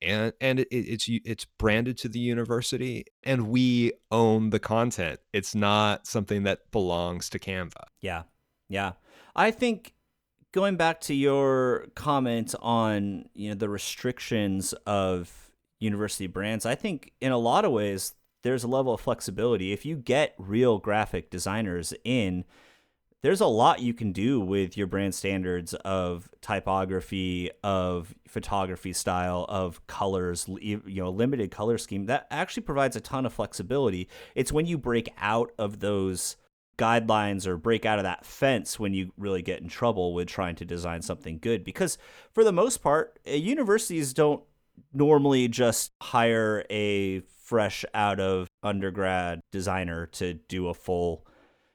And 0.01 0.33
and 0.41 0.59
it, 0.59 0.67
it's 0.71 1.07
it's 1.07 1.45
branded 1.45 1.97
to 1.99 2.09
the 2.09 2.19
university, 2.19 3.05
and 3.23 3.49
we 3.49 3.93
own 4.09 4.49
the 4.49 4.59
content. 4.59 5.19
It's 5.31 5.53
not 5.53 6.07
something 6.07 6.43
that 6.43 6.71
belongs 6.71 7.29
to 7.29 7.39
Canva. 7.39 7.83
Yeah, 8.01 8.23
yeah. 8.67 8.93
I 9.35 9.51
think 9.51 9.93
going 10.51 10.75
back 10.75 11.01
to 11.01 11.13
your 11.13 11.87
comment 11.95 12.55
on 12.61 13.25
you 13.33 13.49
know 13.49 13.55
the 13.55 13.69
restrictions 13.69 14.73
of 14.85 15.51
university 15.79 16.27
brands, 16.27 16.65
I 16.65 16.75
think 16.75 17.13
in 17.21 17.31
a 17.31 17.37
lot 17.37 17.65
of 17.65 17.71
ways 17.71 18.13
there's 18.43 18.63
a 18.63 18.67
level 18.67 18.93
of 18.93 19.01
flexibility. 19.01 19.71
If 19.71 19.85
you 19.85 19.95
get 19.95 20.33
real 20.37 20.79
graphic 20.79 21.29
designers 21.29 21.93
in 22.03 22.43
there's 23.23 23.41
a 23.41 23.45
lot 23.45 23.81
you 23.81 23.93
can 23.93 24.11
do 24.11 24.39
with 24.39 24.75
your 24.75 24.87
brand 24.87 25.13
standards 25.13 25.73
of 25.75 26.29
typography, 26.41 27.51
of 27.63 28.15
photography 28.27 28.93
style, 28.93 29.45
of 29.47 29.85
colors, 29.85 30.47
you 30.59 30.81
know, 30.87 31.11
limited 31.11 31.51
color 31.51 31.77
scheme. 31.77 32.07
That 32.07 32.25
actually 32.31 32.63
provides 32.63 32.95
a 32.95 33.01
ton 33.01 33.25
of 33.25 33.33
flexibility. 33.33 34.09
It's 34.33 34.51
when 34.51 34.65
you 34.65 34.77
break 34.77 35.13
out 35.19 35.51
of 35.59 35.79
those 35.79 36.35
guidelines 36.77 37.45
or 37.45 37.57
break 37.57 37.85
out 37.85 37.99
of 37.99 38.03
that 38.03 38.25
fence 38.25 38.79
when 38.79 38.93
you 38.93 39.11
really 39.17 39.43
get 39.43 39.61
in 39.61 39.67
trouble 39.67 40.15
with 40.15 40.27
trying 40.27 40.55
to 40.55 40.65
design 40.65 41.01
something 41.03 41.37
good 41.37 41.63
because 41.63 41.99
for 42.33 42.43
the 42.43 42.51
most 42.51 42.81
part, 42.81 43.19
uh, 43.27 43.31
universities 43.31 44.13
don't 44.13 44.41
normally 44.91 45.47
just 45.47 45.91
hire 46.01 46.65
a 46.71 47.19
fresh 47.43 47.85
out 47.93 48.19
of 48.19 48.47
undergrad 48.63 49.41
designer 49.51 50.07
to 50.07 50.33
do 50.33 50.69
a 50.69 50.73
full 50.73 51.27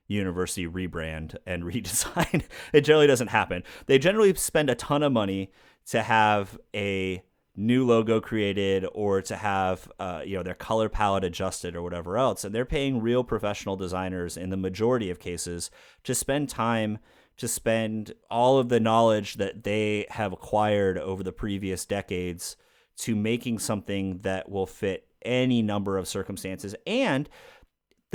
university 0.07 0.67
rebrand 0.67 1.37
and 1.47 1.63
redesign. 1.65 2.45
it 2.73 2.83
generally 2.83 3.07
doesn't 3.07 3.29
happen. 3.29 3.63
They 3.87 3.99
generally 3.99 4.35
spend 4.35 4.71
a 4.71 4.75
ton 4.75 5.03
of 5.03 5.13
money 5.13 5.51
to 5.87 6.03
have 6.03 6.59
a 6.75 7.23
new 7.57 7.87
logo 7.87 8.21
created 8.21 8.87
or 8.93 9.23
to 9.23 9.35
have 9.35 9.91
uh, 9.99 10.23
you 10.25 10.37
know 10.37 10.43
their 10.43 10.55
color 10.55 10.89
palette 10.89 11.25
adjusted 11.25 11.75
or 11.75 11.83
whatever 11.83 12.19
else 12.19 12.45
and 12.45 12.55
they're 12.55 12.67
paying 12.67 13.01
real 13.01 13.25
professional 13.25 13.77
designers 13.77 14.37
in 14.37 14.51
the 14.51 14.57
majority 14.57 15.11
of 15.11 15.19
cases 15.19 15.71
to 16.05 16.15
spend 16.15 16.49
time 16.51 16.99
to 17.39 17.49
spend 17.49 18.13
all 18.31 18.59
of 18.59 18.69
the 18.69 18.81
knowledge 18.81 19.35
that 19.35 19.65
they 19.65 20.07
have 20.11 20.33
acquired 20.33 20.99
over 20.99 21.23
the 21.23 21.33
previous 21.33 21.87
decades 21.87 22.57
to 22.97 23.17
making 23.17 23.59
something 23.59 24.19
that 24.19 24.51
will 24.51 24.67
fit 24.67 25.09
any 25.23 25.63
number 25.63 25.99
of 25.99 26.07
circumstances 26.07 26.75
and 26.87 27.29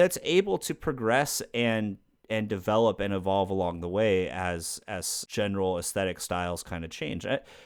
that's 0.02 0.18
able 0.24 0.58
to 0.58 0.74
progress 0.74 1.42
and 1.54 1.98
and 2.30 2.48
develop 2.48 3.02
and 3.02 3.14
evolve 3.14 3.50
along 3.50 3.82
the 3.82 3.90
way 3.90 4.30
as 4.30 4.82
as 4.88 5.26
general 5.30 5.78
aesthetic 5.78 6.20
styles 6.20 6.64
kind 6.64 6.84
of 6.84 6.90
change. 6.90 7.26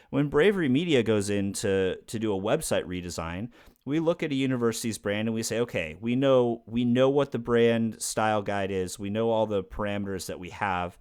When 0.09 0.27
Bravery 0.27 0.67
Media 0.67 1.01
goes 1.03 1.29
in 1.29 1.53
to 1.53 1.95
to 1.95 2.19
do 2.19 2.35
a 2.35 2.41
website 2.41 2.83
redesign, 2.83 3.49
we 3.85 3.99
look 3.99 4.21
at 4.21 4.31
a 4.31 4.35
university's 4.35 4.97
brand 4.97 5.27
and 5.27 5.35
we 5.35 5.43
say, 5.43 5.59
okay, 5.59 5.95
we 6.01 6.15
know 6.15 6.63
we 6.65 6.83
know 6.83 7.09
what 7.09 7.31
the 7.31 7.39
brand 7.39 8.01
style 8.01 8.41
guide 8.41 8.71
is. 8.71 8.99
We 8.99 9.09
know 9.09 9.29
all 9.29 9.45
the 9.45 9.63
parameters 9.63 10.25
that 10.25 10.39
we 10.39 10.49
have. 10.49 10.97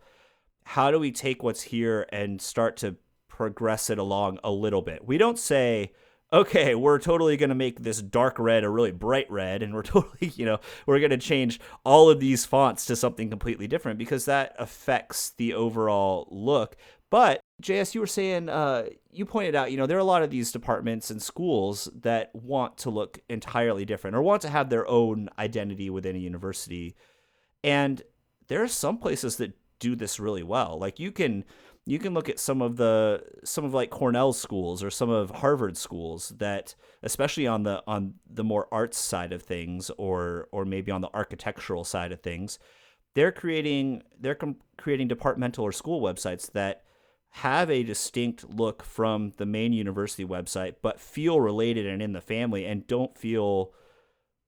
How 0.64 0.90
do 0.90 0.98
we 0.98 1.10
take 1.10 1.42
what's 1.42 1.62
here 1.62 2.06
and 2.12 2.40
start 2.40 2.76
to 2.78 2.96
progress 3.28 3.90
it 3.90 3.98
along 3.98 4.38
a 4.44 4.50
little 4.50 4.82
bit? 4.82 5.04
We 5.04 5.18
don't 5.18 5.38
say, 5.38 5.92
okay, 6.32 6.74
we're 6.74 6.98
totally 6.98 7.36
going 7.36 7.50
to 7.50 7.54
make 7.54 7.82
this 7.82 8.02
dark 8.02 8.38
red 8.38 8.64
a 8.64 8.68
really 8.68 8.90
bright 8.90 9.30
red, 9.30 9.62
and 9.62 9.74
we're 9.74 9.82
totally, 9.84 10.32
you 10.36 10.44
know, 10.44 10.58
we're 10.86 10.98
going 10.98 11.10
to 11.10 11.18
change 11.18 11.60
all 11.84 12.10
of 12.10 12.20
these 12.20 12.44
fonts 12.44 12.86
to 12.86 12.96
something 12.96 13.30
completely 13.30 13.66
different 13.66 13.98
because 13.98 14.24
that 14.24 14.54
affects 14.58 15.30
the 15.30 15.54
overall 15.54 16.28
look. 16.30 16.76
But 17.10 17.40
JS, 17.62 17.94
you 17.94 18.00
were 18.00 18.08
saying, 18.08 18.48
uh, 18.48 18.86
you 19.12 19.24
pointed 19.24 19.54
out, 19.54 19.70
you 19.70 19.76
know, 19.76 19.86
there 19.86 19.96
are 19.96 20.00
a 20.00 20.04
lot 20.04 20.24
of 20.24 20.30
these 20.30 20.50
departments 20.50 21.10
and 21.10 21.22
schools 21.22 21.88
that 22.02 22.34
want 22.34 22.76
to 22.78 22.90
look 22.90 23.20
entirely 23.28 23.84
different 23.84 24.16
or 24.16 24.22
want 24.22 24.42
to 24.42 24.48
have 24.48 24.68
their 24.68 24.86
own 24.88 25.28
identity 25.38 25.90
within 25.90 26.16
a 26.16 26.18
university. 26.18 26.96
And 27.62 28.02
there 28.48 28.62
are 28.62 28.68
some 28.68 28.98
places 28.98 29.36
that 29.36 29.52
do 29.78 29.94
this 29.94 30.18
really 30.18 30.42
well. 30.42 30.78
Like 30.78 30.98
you 30.98 31.12
can 31.12 31.44
you 31.86 31.98
can 31.98 32.14
look 32.14 32.28
at 32.28 32.40
some 32.40 32.62
of 32.62 32.76
the 32.76 33.22
some 33.44 33.64
of 33.64 33.74
like 33.74 33.90
Cornell 33.90 34.32
schools 34.32 34.82
or 34.82 34.90
some 34.90 35.10
of 35.10 35.30
Harvard 35.30 35.76
schools 35.76 36.30
that 36.38 36.74
especially 37.02 37.46
on 37.46 37.62
the 37.64 37.82
on 37.86 38.14
the 38.28 38.44
more 38.44 38.68
arts 38.72 38.98
side 38.98 39.32
of 39.32 39.42
things 39.42 39.90
or 39.98 40.48
or 40.50 40.64
maybe 40.64 40.90
on 40.90 41.02
the 41.02 41.10
architectural 41.14 41.84
side 41.84 42.12
of 42.12 42.20
things 42.20 42.58
they're 43.14 43.32
creating 43.32 44.02
they're 44.18 44.34
com- 44.34 44.56
creating 44.78 45.08
departmental 45.08 45.64
or 45.64 45.72
school 45.72 46.00
websites 46.00 46.50
that 46.52 46.82
have 47.38 47.68
a 47.68 47.82
distinct 47.82 48.48
look 48.48 48.82
from 48.82 49.32
the 49.36 49.46
main 49.46 49.72
university 49.72 50.24
website 50.24 50.76
but 50.82 51.00
feel 51.00 51.40
related 51.40 51.86
and 51.86 52.00
in 52.00 52.12
the 52.12 52.20
family 52.20 52.64
and 52.64 52.86
don't 52.86 53.18
feel 53.18 53.72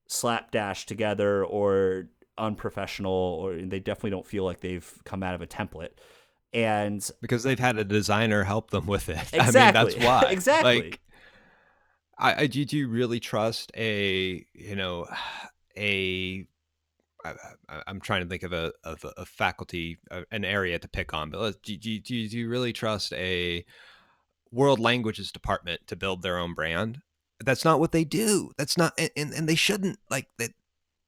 slapdash 0.06 0.86
together 0.86 1.44
or 1.44 2.08
unprofessional 2.38 3.10
or 3.12 3.56
they 3.56 3.80
definitely 3.80 4.10
don't 4.10 4.26
feel 4.26 4.44
like 4.44 4.60
they've 4.60 5.00
come 5.04 5.22
out 5.22 5.34
of 5.34 5.42
a 5.42 5.46
template 5.46 5.90
and 6.56 7.10
because 7.20 7.42
they've 7.42 7.58
had 7.58 7.76
a 7.76 7.84
designer 7.84 8.42
help 8.42 8.70
them 8.70 8.86
with 8.86 9.10
it. 9.10 9.20
Exactly. 9.34 9.40
I 9.60 9.64
mean, 9.64 9.74
that's 9.74 9.96
why. 10.04 10.30
exactly. 10.30 10.82
Like, 10.82 11.00
I, 12.18 12.42
I 12.42 12.46
do, 12.46 12.64
do 12.64 12.78
you 12.78 12.88
really 12.88 13.20
trust 13.20 13.70
a 13.76 14.44
you 14.54 14.74
know 14.74 15.06
a 15.76 16.46
I, 17.24 17.82
am 17.88 18.00
trying 18.00 18.22
to 18.22 18.28
think 18.28 18.42
of 18.42 18.54
a 18.54 18.72
of 18.84 19.04
a 19.18 19.26
faculty 19.26 19.98
uh, 20.10 20.22
an 20.30 20.44
area 20.44 20.78
to 20.78 20.88
pick 20.88 21.12
on, 21.12 21.30
but 21.30 21.62
do, 21.62 21.76
do, 21.76 21.98
do, 21.98 22.28
do 22.28 22.38
you 22.38 22.48
really 22.48 22.72
trust 22.72 23.12
a 23.12 23.64
world 24.50 24.78
languages 24.78 25.32
department 25.32 25.80
to 25.88 25.96
build 25.96 26.22
their 26.22 26.38
own 26.38 26.54
brand? 26.54 27.00
That's 27.44 27.66
not 27.66 27.80
what 27.80 27.92
they 27.92 28.04
do. 28.04 28.52
That's 28.56 28.78
not, 28.78 28.98
and, 28.98 29.34
and 29.34 29.46
they 29.46 29.56
shouldn't 29.56 29.98
like 30.08 30.28
that. 30.38 30.52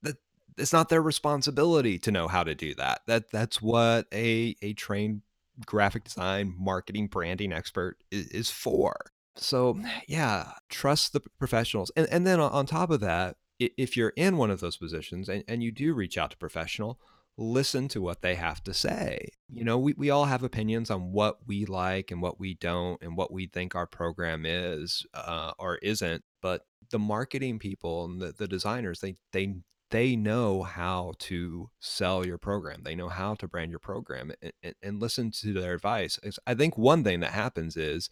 That 0.02 0.16
it's 0.58 0.72
not 0.72 0.88
their 0.90 1.00
responsibility 1.00 1.98
to 2.00 2.10
know 2.10 2.28
how 2.28 2.42
to 2.42 2.54
do 2.54 2.74
that. 2.74 3.00
That 3.06 3.30
that's 3.30 3.62
what 3.62 4.06
a 4.12 4.56
a 4.60 4.74
trained 4.74 5.22
graphic 5.66 6.04
design, 6.04 6.54
marketing, 6.58 7.08
branding 7.08 7.52
expert 7.52 7.98
is, 8.10 8.28
is 8.28 8.50
for. 8.50 8.94
So 9.36 9.80
yeah, 10.08 10.52
trust 10.68 11.12
the 11.12 11.20
professionals, 11.38 11.90
and 11.96 12.08
and 12.10 12.26
then 12.26 12.40
on 12.40 12.66
top 12.66 12.90
of 12.90 13.00
that, 13.00 13.36
if 13.58 13.96
you're 13.96 14.12
in 14.16 14.36
one 14.36 14.50
of 14.50 14.60
those 14.60 14.76
positions 14.76 15.28
and, 15.28 15.44
and 15.48 15.62
you 15.62 15.72
do 15.72 15.92
reach 15.94 16.16
out 16.16 16.30
to 16.30 16.36
professional, 16.36 17.00
listen 17.36 17.88
to 17.88 18.02
what 18.02 18.22
they 18.22 18.34
have 18.34 18.62
to 18.64 18.74
say. 18.74 19.28
You 19.48 19.64
know, 19.64 19.78
we, 19.78 19.94
we 19.96 20.10
all 20.10 20.26
have 20.26 20.42
opinions 20.42 20.90
on 20.90 21.12
what 21.12 21.38
we 21.46 21.64
like 21.66 22.10
and 22.10 22.20
what 22.20 22.38
we 22.38 22.54
don't 22.54 23.00
and 23.02 23.16
what 23.16 23.32
we 23.32 23.46
think 23.46 23.74
our 23.74 23.86
program 23.86 24.44
is 24.44 25.06
uh, 25.14 25.52
or 25.58 25.78
isn't. 25.78 26.24
But 26.42 26.62
the 26.90 26.98
marketing 26.98 27.58
people 27.58 28.04
and 28.04 28.20
the, 28.20 28.32
the 28.32 28.48
designers, 28.48 29.00
they 29.00 29.16
they 29.32 29.56
they 29.90 30.16
know 30.16 30.62
how 30.62 31.14
to 31.18 31.70
sell 31.80 32.26
your 32.26 32.38
program. 32.38 32.82
They 32.82 32.94
know 32.94 33.08
how 33.08 33.34
to 33.36 33.48
brand 33.48 33.70
your 33.70 33.78
program 33.78 34.32
and, 34.42 34.52
and, 34.62 34.74
and 34.82 35.00
listen 35.00 35.30
to 35.42 35.52
their 35.52 35.74
advice. 35.74 36.18
I 36.46 36.54
think 36.54 36.76
one 36.76 37.04
thing 37.04 37.20
that 37.20 37.32
happens 37.32 37.76
is, 37.76 38.10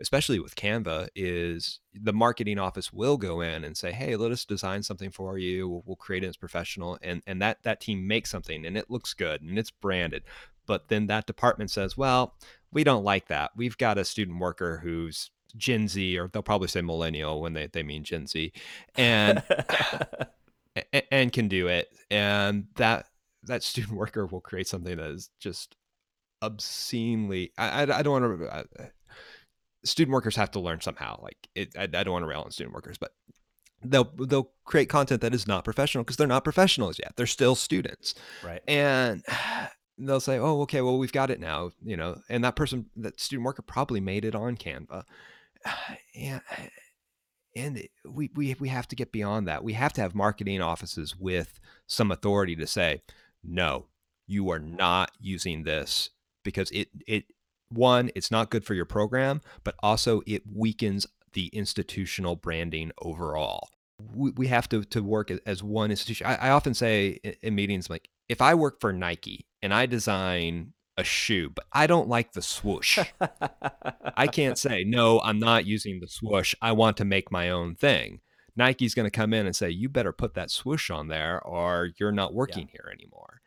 especially 0.00 0.40
with 0.40 0.56
Canva, 0.56 1.08
is 1.14 1.80
the 1.92 2.12
marketing 2.12 2.58
office 2.58 2.92
will 2.92 3.16
go 3.16 3.40
in 3.40 3.64
and 3.64 3.76
say, 3.76 3.92
"Hey, 3.92 4.16
let 4.16 4.32
us 4.32 4.44
design 4.44 4.82
something 4.82 5.10
for 5.10 5.38
you. 5.38 5.68
We'll, 5.68 5.82
we'll 5.86 5.96
create 5.96 6.24
it 6.24 6.28
as 6.28 6.36
professional," 6.36 6.98
and 7.02 7.22
and 7.26 7.42
that 7.42 7.62
that 7.62 7.80
team 7.80 8.06
makes 8.06 8.30
something 8.30 8.64
and 8.64 8.76
it 8.76 8.90
looks 8.90 9.12
good 9.12 9.42
and 9.42 9.58
it's 9.58 9.70
branded. 9.70 10.22
But 10.66 10.88
then 10.88 11.06
that 11.08 11.26
department 11.26 11.70
says, 11.70 11.96
"Well, 11.96 12.34
we 12.72 12.84
don't 12.84 13.04
like 13.04 13.28
that. 13.28 13.52
We've 13.56 13.78
got 13.78 13.98
a 13.98 14.04
student 14.04 14.38
worker 14.38 14.80
who's 14.82 15.30
Gen 15.56 15.88
Z, 15.88 16.18
or 16.18 16.28
they'll 16.28 16.42
probably 16.42 16.68
say 16.68 16.82
millennial 16.82 17.40
when 17.40 17.54
they, 17.54 17.66
they 17.66 17.82
mean 17.82 18.04
Gen 18.04 18.26
Z, 18.26 18.52
and 18.96 19.42
and 21.10 21.32
can 21.32 21.48
do 21.48 21.68
it 21.68 21.88
and 22.10 22.66
that 22.76 23.06
that 23.44 23.62
student 23.70 23.96
worker 23.96 24.26
will 24.26 24.40
create 24.40 24.68
something 24.68 24.96
that 24.96 25.10
is 25.10 25.30
just 25.40 25.76
obscenely 26.42 27.52
i, 27.58 27.82
I, 27.82 27.98
I 27.98 28.02
don't 28.02 28.22
want 28.22 28.40
to 28.40 28.46
uh, 28.54 28.86
student 29.84 30.12
workers 30.12 30.36
have 30.36 30.50
to 30.52 30.60
learn 30.60 30.80
somehow 30.80 31.20
like 31.22 31.48
it 31.54 31.76
I, 31.76 31.82
I 31.82 31.86
don't 31.86 32.12
want 32.12 32.22
to 32.24 32.28
rail 32.28 32.42
on 32.42 32.50
student 32.50 32.74
workers 32.74 32.98
but 32.98 33.12
they'll 33.82 34.10
they'll 34.18 34.50
create 34.64 34.88
content 34.88 35.20
that 35.20 35.34
is 35.34 35.46
not 35.46 35.64
professional 35.64 36.04
because 36.04 36.16
they're 36.16 36.26
not 36.26 36.44
professionals 36.44 36.98
yet 36.98 37.14
they're 37.16 37.26
still 37.26 37.54
students. 37.54 38.14
Right. 38.42 38.62
And 38.66 39.24
they'll 39.98 40.20
say 40.20 40.38
oh 40.38 40.60
okay 40.62 40.80
well 40.80 40.98
we've 40.98 41.12
got 41.12 41.30
it 41.30 41.40
now 41.40 41.70
you 41.82 41.96
know 41.96 42.20
and 42.28 42.44
that 42.44 42.54
person 42.54 42.86
that 42.96 43.18
student 43.18 43.44
worker 43.44 43.62
probably 43.62 44.00
made 44.00 44.24
it 44.24 44.34
on 44.34 44.56
canva. 44.56 45.04
And 46.14 46.40
and 47.58 47.82
we, 48.06 48.30
we 48.34 48.54
we 48.58 48.68
have 48.68 48.88
to 48.88 48.96
get 48.96 49.12
beyond 49.12 49.48
that. 49.48 49.64
We 49.64 49.74
have 49.74 49.92
to 49.94 50.00
have 50.00 50.14
marketing 50.14 50.62
offices 50.62 51.16
with 51.18 51.60
some 51.86 52.10
authority 52.10 52.56
to 52.56 52.66
say, 52.66 53.02
no, 53.42 53.86
you 54.26 54.50
are 54.50 54.58
not 54.58 55.10
using 55.20 55.64
this 55.64 56.10
because 56.44 56.70
it 56.70 56.88
it 57.06 57.24
one, 57.70 58.10
it's 58.14 58.30
not 58.30 58.50
good 58.50 58.64
for 58.64 58.74
your 58.74 58.86
program, 58.86 59.40
but 59.64 59.74
also 59.82 60.22
it 60.26 60.42
weakens 60.50 61.06
the 61.34 61.48
institutional 61.48 62.36
branding 62.36 62.92
overall. 63.02 63.68
We, 64.14 64.30
we 64.30 64.46
have 64.46 64.68
to 64.70 64.84
to 64.84 65.02
work 65.02 65.30
as 65.44 65.62
one 65.62 65.90
institution. 65.90 66.26
I, 66.26 66.36
I 66.36 66.50
often 66.50 66.74
say 66.74 67.18
in, 67.22 67.34
in 67.42 67.54
meetings 67.54 67.90
like, 67.90 68.08
if 68.28 68.40
I 68.40 68.54
work 68.54 68.80
for 68.80 68.92
Nike 68.92 69.46
and 69.60 69.74
I 69.74 69.86
design 69.86 70.72
a 70.98 71.04
shoe, 71.04 71.48
but 71.48 71.64
I 71.72 71.86
don't 71.86 72.08
like 72.08 72.32
the 72.32 72.42
swoosh. 72.42 72.98
I 74.16 74.26
can't 74.26 74.58
say, 74.58 74.84
no, 74.86 75.20
I'm 75.20 75.38
not 75.38 75.64
using 75.64 76.00
the 76.00 76.08
swoosh. 76.08 76.54
I 76.60 76.72
want 76.72 76.98
to 76.98 77.04
make 77.04 77.32
my 77.32 77.48
own 77.48 77.76
thing. 77.76 78.20
Nike's 78.56 78.94
going 78.94 79.06
to 79.06 79.16
come 79.16 79.32
in 79.32 79.46
and 79.46 79.54
say, 79.54 79.70
you 79.70 79.88
better 79.88 80.12
put 80.12 80.34
that 80.34 80.50
swoosh 80.50 80.90
on 80.90 81.06
there 81.06 81.40
or 81.46 81.90
you're 81.98 82.12
not 82.12 82.34
working 82.34 82.66
yeah. 82.66 82.80
here 82.82 82.92
anymore. 82.92 83.40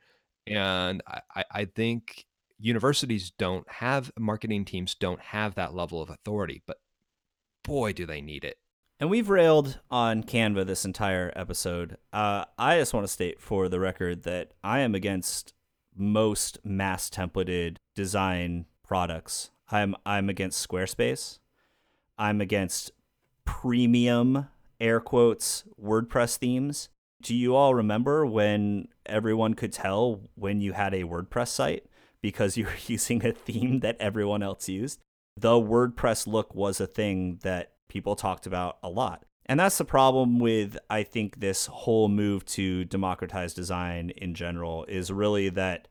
And 0.48 1.04
I, 1.36 1.44
I 1.52 1.66
think 1.66 2.26
universities 2.58 3.32
don't 3.38 3.70
have, 3.70 4.12
marketing 4.18 4.64
teams 4.64 4.96
don't 4.96 5.20
have 5.20 5.56
that 5.56 5.74
level 5.76 6.02
of 6.02 6.10
authority, 6.10 6.64
but 6.66 6.78
boy, 7.64 7.92
do 7.92 8.06
they 8.06 8.22
need 8.22 8.46
it. 8.46 8.58
And 9.02 9.10
we've 9.10 9.30
railed 9.30 9.80
on 9.90 10.24
Canva 10.24 10.66
this 10.66 10.86
entire 10.86 11.34
episode. 11.36 11.98
Uh, 12.14 12.46
I 12.58 12.78
just 12.78 12.94
want 12.94 13.06
to 13.06 13.12
state 13.12 13.42
for 13.42 13.68
the 13.68 13.80
record 13.80 14.24
that 14.24 14.54
I 14.64 14.80
am 14.80 14.96
against 14.96 15.54
most 15.96 16.60
mass 16.64 17.10
templated 17.10 17.78
design 17.96 18.66
products. 18.84 19.52
I'm 19.72 19.96
I'm 20.06 20.30
against 20.30 20.68
Squarespace. 20.68 21.40
I'm 22.18 22.42
against 22.42 22.92
premium 23.46 24.48
air 24.80 25.00
quotes 25.00 25.64
WordPress 25.82 26.38
themes. 26.38 26.90
Do 27.22 27.36
you 27.36 27.56
all 27.56 27.76
remember 27.76 28.26
when 28.26 28.88
everyone 29.06 29.54
could 29.54 29.72
tell 29.72 30.22
when 30.36 30.60
you 30.60 30.74
had 30.74 30.94
a 30.94 31.04
WordPress 31.04 31.50
site 31.50 31.86
because 32.22 32.58
you 32.58 32.66
were 32.66 32.78
using 32.88 33.26
a 33.26 33.32
theme 33.32 33.80
that 33.80 33.98
everyone 34.00 34.44
else 34.44 34.68
used? 34.68 35.00
The 35.38 35.52
WordPress 35.52 36.28
look 36.28 36.54
was 36.54 36.82
a 36.82 36.88
thing 36.88 37.40
that 37.44 37.74
people 37.88 38.16
talked 38.16 38.46
about 38.46 38.78
a 38.84 38.90
lot. 38.90 39.24
And 39.46 39.60
that's 39.60 39.78
the 39.78 39.86
problem 39.86 40.40
with, 40.40 40.78
I 40.90 41.04
think, 41.04 41.40
this 41.40 41.66
whole 41.66 42.08
move 42.08 42.46
to 42.46 42.86
democratize 42.86 43.54
design 43.54 44.12
in 44.12 44.34
general 44.34 44.86
is 44.86 45.12
really 45.12 45.50
that 45.50 45.88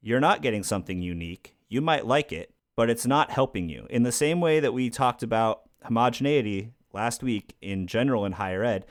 you're 0.00 0.20
not 0.20 0.42
getting 0.42 0.62
something 0.62 1.00
unique. 1.00 1.54
You 1.68 1.80
might 1.80 2.06
like 2.06 2.32
it, 2.32 2.54
but 2.76 2.90
it's 2.90 3.06
not 3.06 3.30
helping 3.30 3.68
you. 3.68 3.86
In 3.90 4.02
the 4.02 4.12
same 4.12 4.40
way 4.40 4.60
that 4.60 4.72
we 4.74 4.90
talked 4.90 5.22
about 5.22 5.62
homogeneity 5.84 6.72
last 6.92 7.22
week 7.22 7.56
in 7.62 7.86
general 7.86 8.24
in 8.24 8.32
higher 8.32 8.64
ed, 8.64 8.84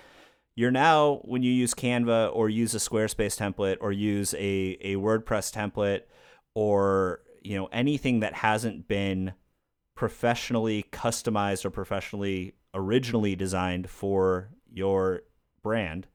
you're 0.55 0.71
now, 0.71 1.21
when 1.23 1.43
you 1.43 1.51
use 1.51 1.75
Canva 1.75 2.33
or 2.33 2.49
use 2.49 2.73
a 2.73 2.79
Squarespace 2.79 3.37
template 3.37 3.77
or 3.79 3.91
use 3.91 4.33
a, 4.33 4.77
a 4.81 4.95
WordPress 4.95 5.53
template 5.53 6.01
or 6.55 7.21
you 7.43 7.55
know 7.55 7.69
anything 7.71 8.21
that 8.21 8.33
hasn't 8.33 8.87
been 8.87 9.33
professionally 9.97 10.85
customized 10.91 11.65
or 11.65 11.69
professionally 11.69 12.53
originally 12.73 13.35
designed 13.35 13.89
for 13.89 14.49
your 14.71 15.23
brand, 15.61 16.07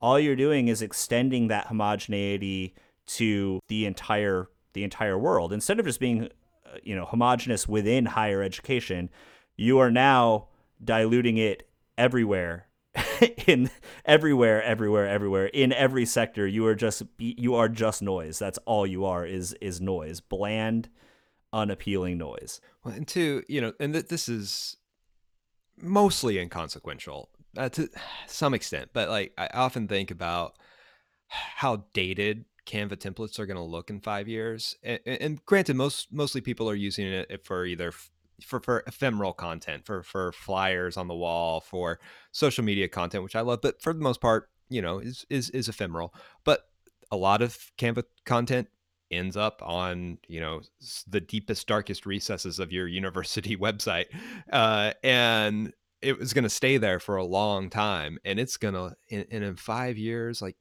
all 0.00 0.18
you're 0.18 0.34
doing 0.34 0.66
is 0.66 0.82
extending 0.82 1.48
that 1.48 1.66
homogeneity 1.66 2.74
to 3.06 3.60
the 3.68 3.86
entire 3.86 4.48
the 4.72 4.82
entire 4.82 5.16
world. 5.16 5.52
Instead 5.52 5.78
of 5.78 5.86
just 5.86 6.00
being 6.00 6.24
uh, 6.24 6.78
you 6.82 6.96
know 6.96 7.04
homogenous 7.04 7.68
within 7.68 8.06
higher 8.06 8.42
education 8.42 9.08
you 9.56 9.78
are 9.78 9.90
now 9.90 10.48
diluting 10.82 11.38
it 11.38 11.68
everywhere 11.96 12.68
in 13.46 13.70
everywhere 14.04 14.62
everywhere 14.62 15.08
everywhere 15.08 15.46
in 15.46 15.72
every 15.72 16.04
sector. 16.04 16.46
You 16.46 16.66
are 16.66 16.74
just 16.74 17.02
you 17.18 17.54
are 17.54 17.68
just 17.68 18.02
noise. 18.02 18.38
That's 18.38 18.58
all 18.66 18.86
you 18.86 19.04
are 19.04 19.26
is 19.26 19.54
is 19.60 19.80
noise. 19.80 20.20
Bland 20.20 20.88
unappealing 21.52 22.18
noise 22.18 22.60
well 22.84 22.94
and 22.94 23.08
two 23.08 23.42
you 23.48 23.60
know 23.60 23.72
and 23.80 23.92
th- 23.92 24.08
this 24.08 24.28
is 24.28 24.76
mostly 25.80 26.38
inconsequential 26.38 27.28
uh, 27.56 27.68
to 27.68 27.88
some 28.26 28.54
extent 28.54 28.90
but 28.92 29.08
like 29.08 29.32
i 29.38 29.46
often 29.54 29.86
think 29.88 30.10
about 30.10 30.56
how 31.28 31.84
dated 31.92 32.44
Canva 32.66 32.96
templates 32.96 33.38
are 33.38 33.46
going 33.46 33.56
to 33.56 33.62
look 33.62 33.90
in 33.90 34.00
five 34.00 34.28
years. 34.28 34.76
And, 34.82 35.00
and, 35.06 35.46
granted, 35.46 35.76
most 35.76 36.12
mostly 36.12 36.40
people 36.40 36.68
are 36.68 36.74
using 36.74 37.06
it 37.06 37.44
for 37.44 37.64
either 37.64 37.92
for, 38.42 38.60
for 38.60 38.82
ephemeral 38.86 39.32
content, 39.32 39.86
for 39.86 40.02
for 40.02 40.32
flyers 40.32 40.96
on 40.96 41.08
the 41.08 41.14
wall, 41.14 41.60
for 41.60 42.00
social 42.32 42.64
media 42.64 42.88
content, 42.88 43.24
which 43.24 43.36
I 43.36 43.40
love. 43.40 43.60
But 43.62 43.80
for 43.80 43.92
the 43.92 44.00
most 44.00 44.20
part, 44.20 44.50
you 44.68 44.82
know, 44.82 44.98
is 44.98 45.24
is 45.30 45.48
is 45.50 45.68
ephemeral. 45.68 46.12
But 46.44 46.68
a 47.10 47.16
lot 47.16 47.40
of 47.40 47.70
Canva 47.78 48.04
content 48.24 48.68
ends 49.10 49.36
up 49.36 49.62
on 49.64 50.18
you 50.28 50.40
know 50.40 50.60
the 51.08 51.20
deepest 51.20 51.66
darkest 51.66 52.06
recesses 52.06 52.58
of 52.58 52.72
your 52.72 52.86
university 52.86 53.56
website 53.56 54.06
uh, 54.52 54.92
and 55.02 55.72
it 56.02 56.18
was 56.18 56.32
going 56.32 56.44
to 56.44 56.50
stay 56.50 56.76
there 56.76 57.00
for 57.00 57.16
a 57.16 57.24
long 57.24 57.70
time 57.70 58.18
and 58.24 58.38
it's 58.38 58.56
going 58.56 58.74
to 58.74 58.94
and 59.10 59.24
in 59.30 59.56
five 59.56 59.96
years 59.96 60.42
like 60.42 60.56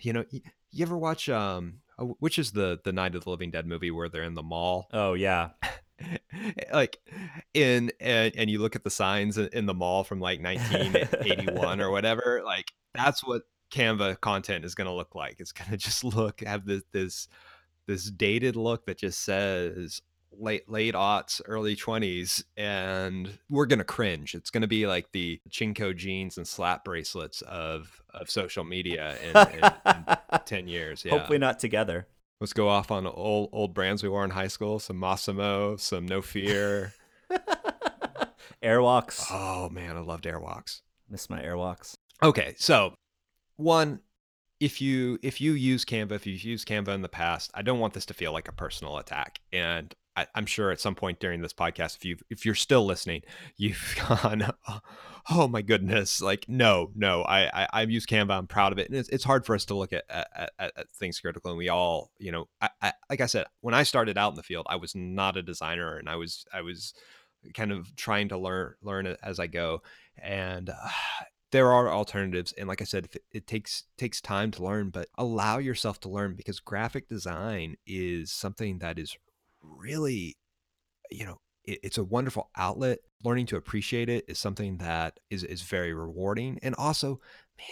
you 0.00 0.12
know 0.12 0.24
you, 0.30 0.40
you 0.72 0.82
ever 0.84 0.98
watch 0.98 1.28
um 1.28 1.80
uh, 1.98 2.04
which 2.18 2.38
is 2.38 2.52
the 2.52 2.80
the 2.84 2.92
night 2.92 3.14
of 3.14 3.24
the 3.24 3.30
living 3.30 3.50
dead 3.50 3.66
movie 3.66 3.90
where 3.90 4.08
they're 4.08 4.22
in 4.22 4.34
the 4.34 4.42
mall? 4.42 4.88
Oh 4.92 5.14
yeah. 5.14 5.50
Like 6.72 6.98
in 7.54 7.92
and, 8.00 8.34
and 8.36 8.50
you 8.50 8.58
look 8.58 8.74
at 8.74 8.82
the 8.82 8.90
signs 8.90 9.38
in 9.38 9.64
the 9.64 9.72
mall 9.72 10.02
from 10.02 10.18
like 10.18 10.42
1981 10.42 11.80
or 11.80 11.90
whatever 11.92 12.42
like 12.44 12.72
that's 12.92 13.24
what 13.24 13.42
canva 13.70 14.20
content 14.20 14.64
is 14.64 14.74
going 14.74 14.88
to 14.88 14.92
look 14.92 15.14
like. 15.14 15.36
It's 15.38 15.52
going 15.52 15.70
to 15.70 15.76
just 15.76 16.02
look 16.02 16.42
have 16.42 16.66
this 16.66 16.82
this 16.92 17.28
this 17.86 18.10
dated 18.10 18.56
look 18.56 18.86
that 18.86 18.98
just 18.98 19.20
says 19.20 20.00
late 20.38 20.68
late 20.68 20.94
aughts, 20.94 21.40
early 21.46 21.76
twenties, 21.76 22.44
and 22.56 23.38
we're 23.48 23.66
gonna 23.66 23.84
cringe. 23.84 24.34
It's 24.34 24.50
gonna 24.50 24.66
be 24.66 24.86
like 24.86 25.12
the 25.12 25.40
JNCO 25.50 25.96
jeans 25.96 26.36
and 26.36 26.46
slap 26.46 26.84
bracelets 26.84 27.42
of 27.42 28.02
of 28.12 28.30
social 28.30 28.64
media 28.64 29.16
in, 29.22 29.36
in, 29.58 29.64
in 29.94 30.16
ten 30.44 30.68
years. 30.68 31.04
Yeah. 31.04 31.12
Hopefully 31.12 31.38
not 31.38 31.58
together. 31.58 32.06
Let's 32.40 32.52
go 32.52 32.68
off 32.68 32.90
on 32.90 33.06
old 33.06 33.50
old 33.52 33.74
brands 33.74 34.02
we 34.02 34.08
wore 34.08 34.24
in 34.24 34.30
high 34.30 34.48
school. 34.48 34.78
Some 34.78 34.96
Mossimo, 34.96 35.78
some 35.78 36.06
No 36.06 36.20
Fear. 36.22 36.92
Airwalks. 38.62 39.26
Oh 39.30 39.68
man, 39.70 39.96
I 39.96 40.00
loved 40.00 40.24
Airwalks. 40.24 40.82
Miss 41.08 41.28
my 41.28 41.40
Airwalks. 41.40 41.94
Okay, 42.22 42.54
so 42.58 42.94
one 43.56 44.00
if 44.64 44.80
you 44.80 45.18
if 45.22 45.42
you 45.42 45.52
use 45.52 45.84
Canva, 45.84 46.12
if 46.12 46.26
you've 46.26 46.42
used 46.42 46.66
Canva 46.66 46.88
in 46.88 47.02
the 47.02 47.08
past, 47.08 47.50
I 47.52 47.60
don't 47.60 47.80
want 47.80 47.92
this 47.92 48.06
to 48.06 48.14
feel 48.14 48.32
like 48.32 48.48
a 48.48 48.52
personal 48.52 48.96
attack. 48.96 49.40
And 49.52 49.94
I, 50.16 50.26
am 50.34 50.46
sure 50.46 50.70
at 50.70 50.80
some 50.80 50.94
point 50.94 51.20
during 51.20 51.42
this 51.42 51.52
podcast, 51.52 51.96
if 51.96 52.04
you 52.06 52.16
if 52.30 52.46
you're 52.46 52.54
still 52.54 52.86
listening, 52.86 53.20
you've 53.58 53.94
gone, 54.08 54.54
oh, 54.66 54.80
oh 55.30 55.48
my 55.48 55.60
goodness, 55.60 56.22
like 56.22 56.46
no, 56.48 56.90
no, 56.94 57.24
I, 57.24 57.64
I 57.64 57.68
I've 57.74 57.90
used 57.90 58.08
Canva, 58.08 58.30
I'm 58.30 58.46
proud 58.46 58.72
of 58.72 58.78
it, 58.78 58.88
and 58.88 58.96
it's, 58.96 59.10
it's 59.10 59.24
hard 59.24 59.44
for 59.44 59.54
us 59.54 59.66
to 59.66 59.74
look 59.74 59.92
at, 59.92 60.04
at, 60.08 60.50
at 60.58 60.90
things 60.92 61.20
critical, 61.20 61.50
and 61.50 61.58
we 61.58 61.68
all, 61.68 62.10
you 62.18 62.32
know, 62.32 62.48
I, 62.62 62.70
I, 62.80 62.92
like 63.10 63.20
I 63.20 63.26
said, 63.26 63.44
when 63.60 63.74
I 63.74 63.82
started 63.82 64.16
out 64.16 64.32
in 64.32 64.36
the 64.36 64.42
field, 64.42 64.66
I 64.70 64.76
was 64.76 64.94
not 64.94 65.36
a 65.36 65.42
designer, 65.42 65.98
and 65.98 66.08
I 66.08 66.16
was 66.16 66.46
I 66.54 66.62
was 66.62 66.94
kind 67.52 67.70
of 67.70 67.94
trying 67.96 68.30
to 68.30 68.38
learn 68.38 68.76
learn 68.80 69.14
as 69.22 69.38
I 69.38 69.46
go, 69.46 69.82
and 70.16 70.70
uh, 70.70 70.88
there 71.54 71.72
are 71.72 71.88
alternatives 71.88 72.52
and 72.58 72.68
like 72.68 72.82
i 72.82 72.84
said 72.84 73.08
it, 73.30 73.46
takes 73.46 73.84
takes 73.96 74.20
time 74.20 74.50
to 74.50 74.62
learn 74.62 74.90
but 74.90 75.08
allow 75.16 75.58
yourself 75.58 76.00
to 76.00 76.08
learn 76.08 76.34
because 76.34 76.58
graphic 76.58 77.08
design 77.08 77.76
is 77.86 78.32
something 78.32 78.78
that 78.80 78.98
is 78.98 79.16
really 79.62 80.36
you 81.10 81.24
know 81.24 81.38
it, 81.64 81.80
it's 81.82 81.98
a 81.98 82.04
wonderful 82.04 82.50
outlet. 82.56 82.98
Learning 83.22 83.46
to 83.46 83.56
appreciate 83.56 84.08
it 84.08 84.24
is 84.28 84.38
something 84.38 84.78
that 84.78 85.18
is 85.30 85.44
is 85.44 85.62
very 85.62 85.94
rewarding 85.94 86.58
and 86.62 86.74
also 86.76 87.20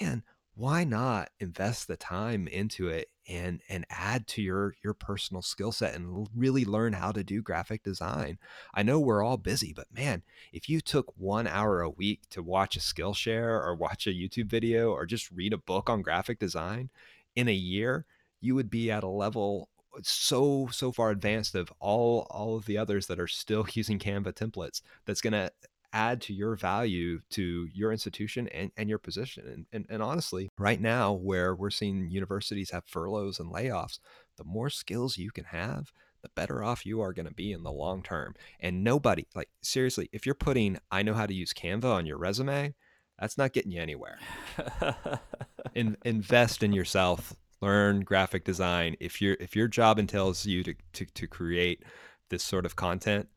man 0.00 0.22
why 0.54 0.84
not 0.84 1.30
invest 1.40 1.88
the 1.88 1.96
time 1.96 2.46
into 2.46 2.88
it 2.88 3.08
and 3.28 3.60
and 3.68 3.86
add 3.88 4.26
to 4.26 4.42
your 4.42 4.74
your 4.82 4.92
personal 4.92 5.40
skill 5.40 5.72
set 5.72 5.94
and 5.94 6.28
really 6.34 6.64
learn 6.64 6.92
how 6.92 7.10
to 7.12 7.24
do 7.24 7.40
graphic 7.40 7.82
design? 7.82 8.38
I 8.74 8.82
know 8.82 9.00
we're 9.00 9.22
all 9.22 9.38
busy 9.38 9.72
but 9.72 9.86
man 9.94 10.22
if 10.52 10.68
you 10.68 10.80
took 10.80 11.12
one 11.16 11.46
hour 11.46 11.80
a 11.80 11.90
week 11.90 12.22
to 12.30 12.42
watch 12.42 12.76
a 12.76 12.80
skillshare 12.80 13.64
or 13.64 13.74
watch 13.74 14.06
a 14.06 14.10
youtube 14.10 14.46
video 14.46 14.90
or 14.90 15.06
just 15.06 15.30
read 15.30 15.52
a 15.52 15.58
book 15.58 15.88
on 15.88 16.02
graphic 16.02 16.38
design 16.38 16.90
in 17.34 17.48
a 17.48 17.52
year 17.52 18.04
you 18.40 18.54
would 18.54 18.70
be 18.70 18.90
at 18.90 19.04
a 19.04 19.08
level 19.08 19.68
uh, 19.96 20.00
so 20.02 20.68
so 20.70 20.92
far 20.92 21.10
advanced 21.10 21.54
of 21.54 21.72
all 21.80 22.26
all 22.30 22.56
of 22.56 22.66
the 22.66 22.76
others 22.76 23.06
that 23.06 23.20
are 23.20 23.28
still 23.28 23.66
using 23.72 23.98
canva 23.98 24.32
templates 24.34 24.82
that's 25.06 25.20
going 25.22 25.32
to 25.32 25.50
add 25.92 26.20
to 26.22 26.32
your 26.32 26.56
value 26.56 27.20
to 27.30 27.68
your 27.72 27.92
institution 27.92 28.48
and, 28.48 28.70
and 28.76 28.88
your 28.88 28.98
position. 28.98 29.46
And, 29.46 29.66
and, 29.72 29.86
and 29.88 30.02
honestly, 30.02 30.48
right 30.58 30.80
now, 30.80 31.12
where 31.12 31.54
we're 31.54 31.70
seeing 31.70 32.10
universities 32.10 32.70
have 32.70 32.84
furloughs 32.86 33.38
and 33.38 33.52
layoffs, 33.52 33.98
the 34.36 34.44
more 34.44 34.70
skills 34.70 35.18
you 35.18 35.30
can 35.30 35.44
have, 35.44 35.92
the 36.22 36.30
better 36.34 36.62
off 36.62 36.86
you 36.86 37.00
are 37.00 37.12
going 37.12 37.26
to 37.26 37.34
be 37.34 37.52
in 37.52 37.62
the 37.62 37.72
long 37.72 38.02
term. 38.02 38.34
And 38.60 38.84
nobody, 38.84 39.26
like, 39.34 39.48
seriously, 39.60 40.08
if 40.12 40.24
you're 40.24 40.34
putting, 40.34 40.78
I 40.90 41.02
know 41.02 41.14
how 41.14 41.26
to 41.26 41.34
use 41.34 41.52
Canva 41.52 41.84
on 41.84 42.06
your 42.06 42.18
resume, 42.18 42.74
that's 43.18 43.38
not 43.38 43.52
getting 43.52 43.72
you 43.72 43.80
anywhere. 43.80 44.18
in, 45.74 45.96
invest 46.04 46.62
in 46.62 46.72
yourself, 46.72 47.34
learn 47.60 48.00
graphic 48.00 48.44
design. 48.44 48.96
If 49.00 49.20
your 49.20 49.36
if 49.38 49.54
your 49.54 49.68
job 49.68 49.98
entails 49.98 50.46
you 50.46 50.64
to, 50.64 50.74
to, 50.94 51.06
to 51.06 51.26
create 51.26 51.84
this 52.30 52.42
sort 52.42 52.66
of 52.66 52.76
content, 52.76 53.28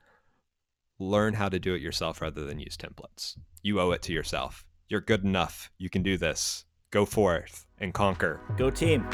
learn 1.00 1.34
how 1.34 1.50
to 1.50 1.60
do 1.60 1.74
it 1.74 1.82
yourself 1.82 2.22
rather 2.22 2.46
than 2.46 2.60
use 2.60 2.78
templates. 2.78 3.38
You 3.62 3.80
owe 3.80 3.92
it 3.92 4.02
to 4.04 4.14
yourself. 4.14 4.66
You're 4.88 5.02
good 5.02 5.24
enough. 5.24 5.72
You 5.78 5.90
can 5.90 6.04
do 6.04 6.18
this. 6.18 6.66
Go 6.92 7.06
forth 7.06 7.66
and 7.80 7.94
conquer. 7.94 8.40
Go 8.58 8.70
team. 8.70 9.08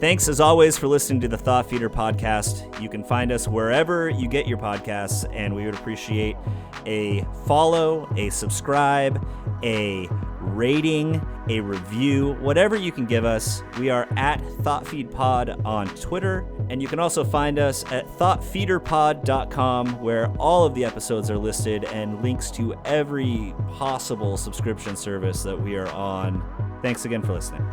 Thanks 0.00 0.28
as 0.28 0.38
always 0.38 0.76
for 0.76 0.86
listening 0.86 1.22
to 1.22 1.28
the 1.28 1.38
Thought 1.38 1.70
Feeder 1.70 1.88
podcast. 1.88 2.78
You 2.78 2.90
can 2.90 3.02
find 3.02 3.32
us 3.32 3.48
wherever 3.48 4.10
you 4.10 4.28
get 4.28 4.46
your 4.46 4.58
podcasts, 4.58 5.24
and 5.32 5.54
we 5.54 5.64
would 5.64 5.74
appreciate 5.74 6.36
a 6.84 7.24
follow, 7.46 8.06
a 8.16 8.28
subscribe, 8.28 9.26
a 9.62 10.06
rating, 10.40 11.26
a 11.48 11.60
review, 11.60 12.34
whatever 12.40 12.76
you 12.76 12.92
can 12.92 13.06
give 13.06 13.24
us. 13.24 13.62
We 13.78 13.88
are 13.88 14.06
at 14.18 14.42
ThoughtFeedPod 14.42 15.64
on 15.64 15.86
Twitter, 15.96 16.44
and 16.70 16.80
you 16.80 16.88
can 16.88 16.98
also 16.98 17.24
find 17.24 17.58
us 17.58 17.84
at 17.92 18.06
thoughtfeederpod.com, 18.18 20.00
where 20.00 20.28
all 20.38 20.64
of 20.64 20.74
the 20.74 20.84
episodes 20.84 21.30
are 21.30 21.38
listed 21.38 21.84
and 21.84 22.22
links 22.22 22.50
to 22.52 22.74
every 22.84 23.54
possible 23.72 24.36
subscription 24.36 24.96
service 24.96 25.42
that 25.42 25.60
we 25.60 25.76
are 25.76 25.88
on. 25.88 26.42
Thanks 26.82 27.04
again 27.04 27.22
for 27.22 27.32
listening. 27.32 27.66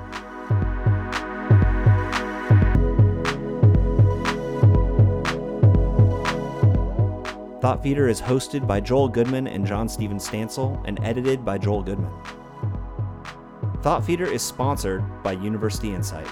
Thought 7.62 7.84
Feeder 7.84 8.08
is 8.08 8.20
hosted 8.20 8.66
by 8.66 8.80
Joel 8.80 9.08
Goodman 9.08 9.48
and 9.48 9.68
Jon-Stephen 9.68 10.18
Stansel 10.18 10.82
and 10.86 11.00
edited 11.04 11.46
by 11.46 11.60
Joel 11.60 11.84
Goodman. 11.84 12.12
Thought 13.84 14.04
Feeder 14.04 14.26
is 14.26 14.42
sponsored 14.42 15.04
by 15.22 15.34
University 15.34 15.94
Insight. 15.94 16.28